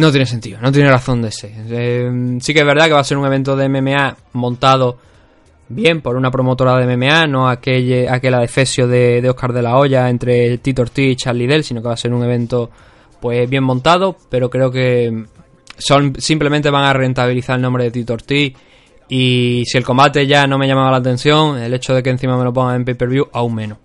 no 0.00 0.10
tiene 0.10 0.26
sentido, 0.26 0.58
no 0.60 0.72
tiene 0.72 0.90
razón 0.90 1.22
de 1.22 1.30
ser. 1.30 1.52
Eh, 1.70 2.38
sí 2.40 2.52
que 2.52 2.60
es 2.60 2.66
verdad 2.66 2.86
que 2.86 2.92
va 2.92 3.00
a 3.00 3.04
ser 3.04 3.18
un 3.18 3.26
evento 3.26 3.54
de 3.56 3.68
MMA 3.68 4.16
montado 4.32 4.98
bien 5.68 6.00
por 6.00 6.16
una 6.16 6.30
promotora 6.30 6.76
de 6.76 6.96
MMA, 6.96 7.26
no 7.28 7.48
aquel, 7.48 8.08
aquella 8.08 8.40
de 8.40 8.48
Fesio 8.48 8.88
de, 8.88 9.24
Oscar 9.28 9.52
de 9.52 9.62
la 9.62 9.76
Hoya 9.76 10.08
entre 10.10 10.58
Tito 10.58 10.82
Ortiz 10.82 11.12
y 11.12 11.16
Charlie 11.16 11.46
Dell, 11.46 11.64
sino 11.64 11.80
que 11.80 11.88
va 11.88 11.94
a 11.94 11.96
ser 11.96 12.12
un 12.12 12.24
evento 12.24 12.70
pues 13.20 13.48
bien 13.48 13.62
montado, 13.62 14.16
pero 14.28 14.50
creo 14.50 14.70
que 14.70 15.24
son 15.78 16.14
simplemente 16.18 16.70
van 16.70 16.84
a 16.84 16.92
rentabilizar 16.92 17.56
el 17.56 17.62
nombre 17.62 17.84
de 17.84 17.90
Tito 17.92 18.14
Ortiz 18.14 18.54
y 19.08 19.64
si 19.66 19.78
el 19.78 19.84
combate 19.84 20.26
ya 20.26 20.46
no 20.46 20.58
me 20.58 20.66
llamaba 20.66 20.90
la 20.90 20.98
atención, 20.98 21.58
el 21.58 21.72
hecho 21.74 21.94
de 21.94 22.02
que 22.02 22.10
encima 22.10 22.36
me 22.36 22.44
lo 22.44 22.52
pongan 22.52 22.76
en 22.76 22.84
pay-per-view 22.84 23.28
aún 23.32 23.54
menos. 23.54 23.78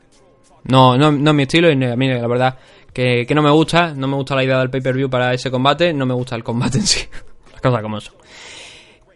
No, 0.63 0.97
no, 0.97 1.11
no 1.11 1.29
es 1.31 1.35
mi 1.35 1.43
estilo 1.43 1.71
y 1.71 1.83
a 1.83 1.95
mí 1.95 2.07
la 2.07 2.27
verdad 2.27 2.57
que, 2.95 3.35
no 3.35 3.41
me 3.41 3.51
gusta, 3.51 3.93
no 3.93 4.07
me 4.07 4.15
gusta 4.15 4.35
la 4.35 4.43
idea 4.45 4.57
del 4.57 4.69
pay-per-view 4.69 5.09
para 5.09 5.33
ese 5.33 5.51
combate, 5.51 5.93
no 5.93 6.05
me 6.05 6.13
gusta 6.13 6.33
el 6.37 6.45
combate 6.45 6.77
en 6.77 6.87
sí, 6.87 7.01
las 7.51 7.61
cosas 7.61 7.81
como 7.81 7.99
son. 7.99 8.15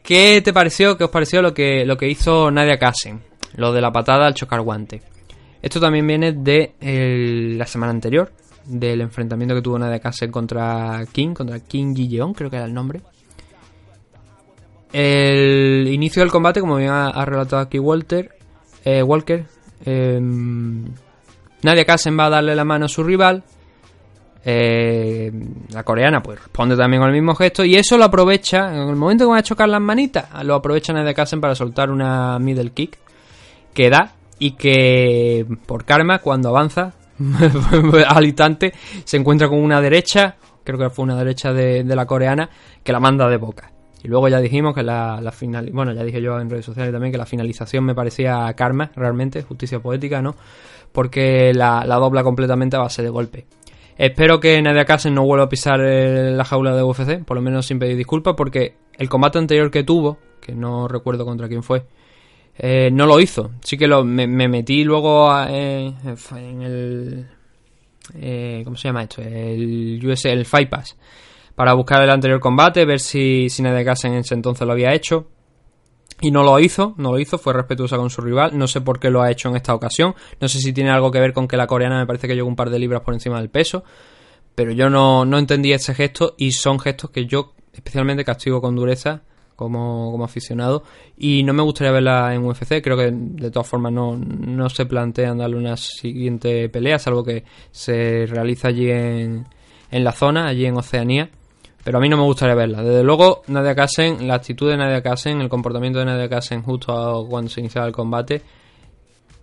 ¿Qué 0.03 0.41
te 0.41 0.51
pareció, 0.51 0.97
qué 0.97 1.05
os 1.05 1.09
pareció 1.09 1.41
lo 1.41 1.53
que, 1.53 1.85
lo 1.85 1.95
que 1.95 2.09
hizo 2.09 2.51
Nadia 2.51 2.77
Kassen? 2.77 3.21
Lo 3.55 3.71
de 3.71 3.79
la 3.79 3.91
patada 3.91 4.27
al 4.27 4.33
chocar 4.33 4.59
guante. 4.61 5.01
Esto 5.61 5.79
también 5.79 6.05
viene 6.05 6.33
de 6.33 6.73
la 7.57 7.65
semana 7.65 7.91
anterior, 7.91 8.33
del 8.65 8.99
enfrentamiento 8.99 9.55
que 9.55 9.61
tuvo 9.61 9.79
Nadia 9.79 9.99
Kassen 9.99 10.29
contra 10.29 11.05
King, 11.09 11.33
contra 11.33 11.61
King 11.61 11.93
Guilleon, 11.93 12.33
creo 12.33 12.49
que 12.49 12.57
era 12.57 12.65
el 12.65 12.73
nombre. 12.73 13.01
El 14.91 15.87
inicio 15.87 16.21
del 16.21 16.31
combate, 16.31 16.59
como 16.59 16.75
bien 16.75 16.89
ha, 16.89 17.23
relatado 17.23 17.61
aquí 17.61 17.79
Walter, 17.79 18.29
eh, 18.83 19.03
Walker, 19.03 19.45
eh, 19.85 20.19
Nadia 20.21 21.85
Kassen 21.85 22.19
va 22.19 22.25
a 22.25 22.29
darle 22.29 22.55
la 22.55 22.65
mano 22.65 22.85
a 22.85 22.89
su 22.89 23.03
rival, 23.03 23.43
eh, 24.45 25.31
la 25.71 25.83
coreana 25.83 26.23
pues 26.23 26.39
responde 26.39 26.77
también 26.77 27.01
con 27.01 27.09
el 27.09 27.15
mismo 27.15 27.35
gesto 27.35 27.65
y 27.65 27.75
eso 27.75 27.97
lo 27.97 28.05
aprovecha, 28.05 28.73
en 28.73 28.89
el 28.89 28.95
momento 28.95 29.25
que 29.25 29.29
van 29.29 29.39
a 29.39 29.43
chocar 29.43 29.67
las 29.69 29.81
manitas, 29.81 30.27
lo 30.43 30.55
aprovechan 30.55 31.03
de 31.03 31.13
Kassen 31.13 31.41
para 31.41 31.55
soltar 31.55 31.91
una 31.91 32.39
middle 32.39 32.71
kick 32.71 32.97
que 33.73 33.89
da 33.89 34.13
y 34.39 34.51
que 34.51 35.45
por 35.65 35.83
karma 35.83 36.19
cuando 36.19 36.49
avanza 36.49 36.93
al 38.07 38.25
instante 38.25 38.73
se 39.03 39.17
encuentra 39.17 39.49
con 39.49 39.59
una 39.59 39.81
derecha, 39.81 40.35
creo 40.63 40.79
que 40.79 40.89
fue 40.89 41.03
una 41.03 41.17
derecha 41.17 41.51
de, 41.51 41.83
la 41.83 42.05
coreana, 42.05 42.49
que 42.83 42.91
la 42.91 42.99
manda 42.99 43.27
de 43.27 43.37
boca. 43.37 43.71
Y 44.01 44.07
luego 44.07 44.29
ya 44.29 44.39
dijimos 44.39 44.73
que 44.73 44.83
la, 44.83 45.31
final, 45.33 45.69
bueno, 45.73 45.91
ya 45.91 46.03
dije 46.03 46.21
yo 46.21 46.39
en 46.39 46.49
redes 46.49 46.65
sociales 46.65 46.93
también 46.93 47.11
que 47.11 47.17
la 47.17 47.25
finalización 47.25 47.83
me 47.83 47.93
parecía 47.93 48.51
karma, 48.53 48.91
realmente, 48.95 49.43
justicia 49.43 49.79
poética, 49.79 50.21
¿no? 50.21 50.35
Porque 50.93 51.53
la, 51.53 51.83
la 51.85 51.95
dobla 51.97 52.23
completamente 52.23 52.77
a 52.77 52.79
base 52.79 53.03
de 53.03 53.09
golpe. 53.09 53.45
Espero 53.99 54.39
que 54.39 54.61
Nadia 54.61 54.85
Kassen 54.85 55.13
no 55.13 55.25
vuelva 55.25 55.43
a 55.43 55.49
pisar 55.49 55.81
eh, 55.81 56.31
la 56.31 56.45
jaula 56.45 56.73
de 56.73 56.81
UFC, 56.81 57.21
por 57.25 57.35
lo 57.35 57.41
menos 57.41 57.65
sin 57.65 57.79
pedir 57.79 57.97
disculpas, 57.97 58.33
porque 58.37 58.77
el 58.97 59.09
combate 59.09 59.39
anterior 59.39 59.69
que 59.69 59.83
tuvo, 59.83 60.19
que 60.39 60.55
no 60.55 60.87
recuerdo 60.87 61.25
contra 61.25 61.49
quién 61.49 61.63
fue, 61.63 61.83
eh, 62.57 62.91
no 62.93 63.05
lo 63.05 63.19
hizo. 63.19 63.51
Sí 63.61 63.77
que 63.77 63.89
me, 63.89 64.25
metí 64.25 64.85
luego 64.85 65.29
eh, 65.49 65.93
en 66.31 66.61
el... 66.61 67.27
¿Cómo 68.63 68.77
se 68.77 68.87
llama 68.87 69.03
esto? 69.03 69.21
El 69.21 69.99
US, 70.07 70.23
el 70.27 70.45
Fight 70.45 70.69
Pass. 70.69 70.95
Para 71.53 71.73
buscar 71.73 72.01
el 72.01 72.09
anterior 72.09 72.39
combate, 72.39 72.85
ver 72.85 73.01
si, 73.01 73.49
si 73.49 73.61
Nadia 73.61 73.83
Kassen 73.83 74.13
en 74.13 74.19
ese 74.19 74.33
entonces 74.33 74.65
lo 74.65 74.71
había 74.71 74.93
hecho. 74.93 75.27
Y 76.21 76.31
no 76.31 76.43
lo 76.43 76.59
hizo, 76.59 76.95
no 76.97 77.11
lo 77.11 77.19
hizo, 77.19 77.37
fue 77.37 77.53
respetuosa 77.53 77.97
con 77.97 78.09
su 78.09 78.21
rival. 78.21 78.57
No 78.57 78.67
sé 78.67 78.81
por 78.81 78.99
qué 78.99 79.09
lo 79.09 79.21
ha 79.21 79.31
hecho 79.31 79.49
en 79.49 79.55
esta 79.55 79.73
ocasión. 79.73 80.15
No 80.41 80.49
sé 80.49 80.59
si 80.59 80.73
tiene 80.73 80.89
algo 80.89 81.11
que 81.11 81.19
ver 81.19 81.33
con 81.33 81.47
que 81.47 81.57
la 81.57 81.67
coreana 81.67 81.99
me 81.99 82.05
parece 82.05 82.27
que 82.27 82.35
llegó 82.35 82.47
un 82.47 82.55
par 82.55 82.69
de 82.69 82.79
libras 82.79 83.01
por 83.01 83.13
encima 83.13 83.39
del 83.39 83.49
peso. 83.49 83.83
pero 84.55 84.71
yo 84.71 84.89
no, 84.89 85.25
no 85.25 85.37
entendí 85.37 85.71
ese 85.71 85.93
gesto 85.93 86.35
y 86.37 86.51
son 86.51 86.79
gestos 86.79 87.11
que 87.11 87.25
yo 87.25 87.53
especialmente 87.73 88.25
castigo 88.25 88.61
con 88.61 88.75
dureza 88.75 89.21
como, 89.55 90.09
como 90.11 90.23
aficionado 90.23 90.83
y 91.17 91.43
no 91.43 91.53
me 91.53 91.63
gustaría 91.63 91.91
verla 91.91 92.33
en 92.33 92.45
UFC, 92.45 92.81
creo 92.81 92.95
que 92.95 93.11
de 93.11 93.51
todas 93.51 93.67
formas 93.67 93.91
no, 93.91 94.15
no 94.17 94.69
se 94.69 94.85
plantean 94.85 95.37
darle 95.37 95.57
una 95.57 95.75
siguiente 95.75 96.69
pelea, 96.69 96.97
salvo 96.97 97.25
que 97.25 97.43
se 97.71 98.25
realiza 98.25 98.69
allí 98.69 98.89
en, 98.89 99.45
en 99.91 100.03
la 100.05 100.13
zona, 100.13 100.47
allí 100.47 100.65
en 100.65 100.77
Oceanía. 100.77 101.29
Pero 101.83 101.97
a 101.97 102.01
mí 102.01 102.09
no 102.09 102.17
me 102.17 102.23
gustaría 102.23 102.55
verla. 102.55 102.81
Desde 102.81 103.03
luego, 103.03 103.43
Nadia 103.47 103.73
Kassen, 103.73 104.27
la 104.27 104.35
actitud 104.35 104.69
de 104.69 104.77
Nadia 104.77 105.01
Kassen, 105.01 105.41
el 105.41 105.49
comportamiento 105.49 105.99
de 105.99 106.05
Nadia 106.05 106.29
Kassen 106.29 106.61
justo 106.61 107.25
cuando 107.29 107.49
se 107.49 107.61
iniciaba 107.61 107.87
el 107.87 107.93
combate, 107.93 108.41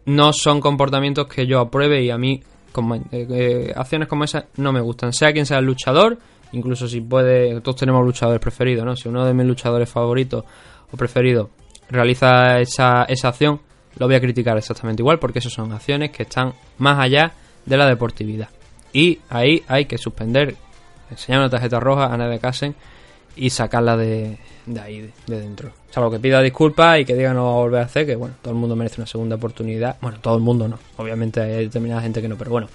no 0.07 0.33
son 0.33 0.61
comportamientos 0.61 1.27
que 1.27 1.47
yo 1.47 1.61
apruebe 1.61 2.03
y 2.03 2.11
a 2.11 2.19
mí 2.19 2.43
como, 2.73 2.95
eh, 2.95 3.03
eh, 3.11 3.73
acciones 3.75 4.07
como 4.07 4.25
esas 4.25 4.45
no 4.57 4.73
me 4.73 4.81
gustan. 4.81 5.13
Sea 5.13 5.33
quien 5.33 5.47
sea 5.47 5.59
el 5.59 5.65
luchador, 5.65 6.19
incluso 6.53 6.87
si 6.87 7.01
puede, 7.01 7.61
todos 7.61 7.77
tenemos 7.77 8.05
luchadores 8.05 8.41
preferidos, 8.41 8.85
¿no? 8.85 8.95
Si 8.95 9.09
uno 9.09 9.25
de 9.25 9.33
mis 9.33 9.47
luchadores 9.47 9.89
favoritos 9.89 10.45
o 10.93 10.97
preferidos 10.97 11.49
realiza 11.89 12.61
esa, 12.61 13.05
esa 13.05 13.29
acción, 13.29 13.61
lo 13.99 14.07
voy 14.07 14.17
a 14.17 14.21
criticar 14.21 14.59
exactamente 14.59 15.03
igual 15.03 15.19
porque 15.19 15.39
esas 15.39 15.53
son 15.53 15.73
acciones 15.73 16.11
que 16.11 16.25
están 16.25 16.53
más 16.79 16.99
allá 16.99 17.33
de 17.65 17.77
la 17.77 17.87
deportividad. 17.87 18.51
Y 18.93 19.21
ahí 19.29 19.63
hay 19.69 19.87
que 19.87 19.99
suspender, 19.99 20.57
enseñar 21.11 21.41
una 21.41 21.51
tarjeta 21.51 21.81
roja 21.81 22.13
a 22.13 22.17
Nadia 22.17 22.39
Kassen 22.39 22.75
y 23.37 23.51
sacarla 23.51 23.97
de, 23.97 24.39
de 24.65 24.81
ahí, 24.81 25.13
de, 25.27 25.41
dentro. 25.41 25.71
O 25.91 25.93
sea, 25.93 26.11
que 26.11 26.19
pida 26.19 26.41
disculpas 26.41 27.01
y 27.01 27.05
que 27.05 27.15
diga 27.15 27.35
no 27.35 27.45
va 27.45 27.51
a 27.51 27.55
volver 27.55 27.81
a 27.83 27.85
hacer, 27.85 28.07
que 28.07 28.17
bueno, 28.17 28.35
todo 28.43 28.55
el 28.55 28.59
mundo 28.59 28.77
merece 28.77 29.01
una 29.01 29.07
segunda 29.07 29.37
oportunidad. 29.37 29.97
Bueno, 30.01 30.19
todo 30.21 30.37
el 30.37 30.43
mundo 30.43 30.69
no, 30.69 30.79
obviamente 30.97 31.41
hay 31.41 31.65
determinada 31.65 32.01
gente 32.01 32.23
que 32.23 32.29
no, 32.29 32.37
pero 32.37 32.51
bueno. 32.51 32.69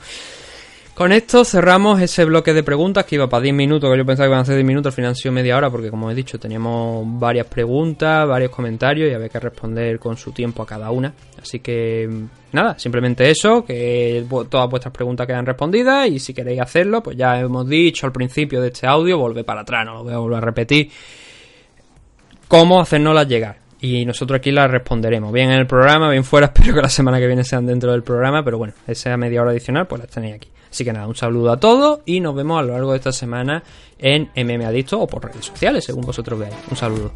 Con 0.93 1.13
esto 1.13 1.45
cerramos 1.45 2.01
ese 2.01 2.25
bloque 2.25 2.53
de 2.53 2.63
preguntas 2.63 3.05
que 3.05 3.15
iba 3.15 3.27
para 3.27 3.41
10 3.41 3.55
minutos, 3.55 3.89
que 3.89 3.97
yo 3.97 4.05
pensaba 4.05 4.27
que 4.27 4.31
iban 4.31 4.41
a 4.41 4.45
ser 4.45 4.55
10 4.55 4.67
minutos, 4.67 4.91
al 4.91 4.95
final 4.95 5.09
han 5.09 5.15
sido 5.15 5.31
media 5.31 5.55
hora, 5.55 5.69
porque 5.69 5.89
como 5.89 6.11
he 6.11 6.13
dicho, 6.13 6.37
teníamos 6.37 7.05
varias 7.17 7.47
preguntas, 7.47 8.27
varios 8.27 8.51
comentarios 8.51 9.09
y 9.09 9.13
había 9.13 9.29
que 9.29 9.39
responder 9.39 9.99
con 9.99 10.17
su 10.17 10.33
tiempo 10.33 10.61
a 10.63 10.67
cada 10.67 10.91
una. 10.91 11.13
Así 11.41 11.59
que 11.59 12.09
nada, 12.51 12.77
simplemente 12.77 13.29
eso, 13.29 13.63
que 13.63 14.25
todas 14.49 14.69
vuestras 14.69 14.93
preguntas 14.93 15.25
quedan 15.25 15.45
respondidas 15.45 16.09
y 16.09 16.19
si 16.19 16.33
queréis 16.33 16.59
hacerlo, 16.59 17.01
pues 17.01 17.15
ya 17.15 17.39
hemos 17.39 17.67
dicho 17.67 18.05
al 18.05 18.11
principio 18.11 18.61
de 18.61 18.67
este 18.67 18.85
audio, 18.85 19.17
volver 19.17 19.45
para 19.45 19.61
atrás, 19.61 19.85
no 19.85 19.93
lo 19.93 20.03
voy 20.03 20.13
a 20.13 20.17
volver 20.17 20.37
a 20.39 20.41
repetir, 20.41 20.91
cómo 22.49 22.81
hacernoslas 22.81 23.27
llegar. 23.29 23.57
Y 23.79 24.05
nosotros 24.05 24.37
aquí 24.37 24.51
las 24.51 24.69
responderemos, 24.69 25.31
bien 25.31 25.51
en 25.51 25.59
el 25.59 25.67
programa, 25.67 26.11
bien 26.11 26.25
fuera, 26.25 26.47
espero 26.53 26.75
que 26.75 26.81
la 26.81 26.89
semana 26.89 27.17
que 27.17 27.27
viene 27.27 27.45
sean 27.45 27.65
dentro 27.65 27.93
del 27.93 28.03
programa, 28.03 28.43
pero 28.43 28.57
bueno, 28.57 28.73
esa 28.85 29.15
media 29.15 29.41
hora 29.41 29.51
adicional 29.51 29.87
pues 29.87 30.01
las 30.01 30.11
tenéis 30.11 30.35
aquí. 30.35 30.49
Así 30.71 30.85
que 30.85 30.93
nada, 30.93 31.07
un 31.07 31.15
saludo 31.15 31.51
a 31.51 31.57
todos 31.59 31.99
y 32.05 32.21
nos 32.21 32.33
vemos 32.33 32.59
a 32.59 32.63
lo 32.63 32.73
largo 32.73 32.91
de 32.91 32.97
esta 32.97 33.11
semana 33.11 33.61
en 33.99 34.29
MM 34.35 34.65
Adicto 34.65 35.01
o 35.01 35.07
por 35.07 35.25
redes 35.25 35.45
sociales, 35.45 35.83
según 35.83 36.05
vosotros 36.05 36.39
veáis. 36.39 36.55
Un 36.69 36.77
saludo. 36.77 37.11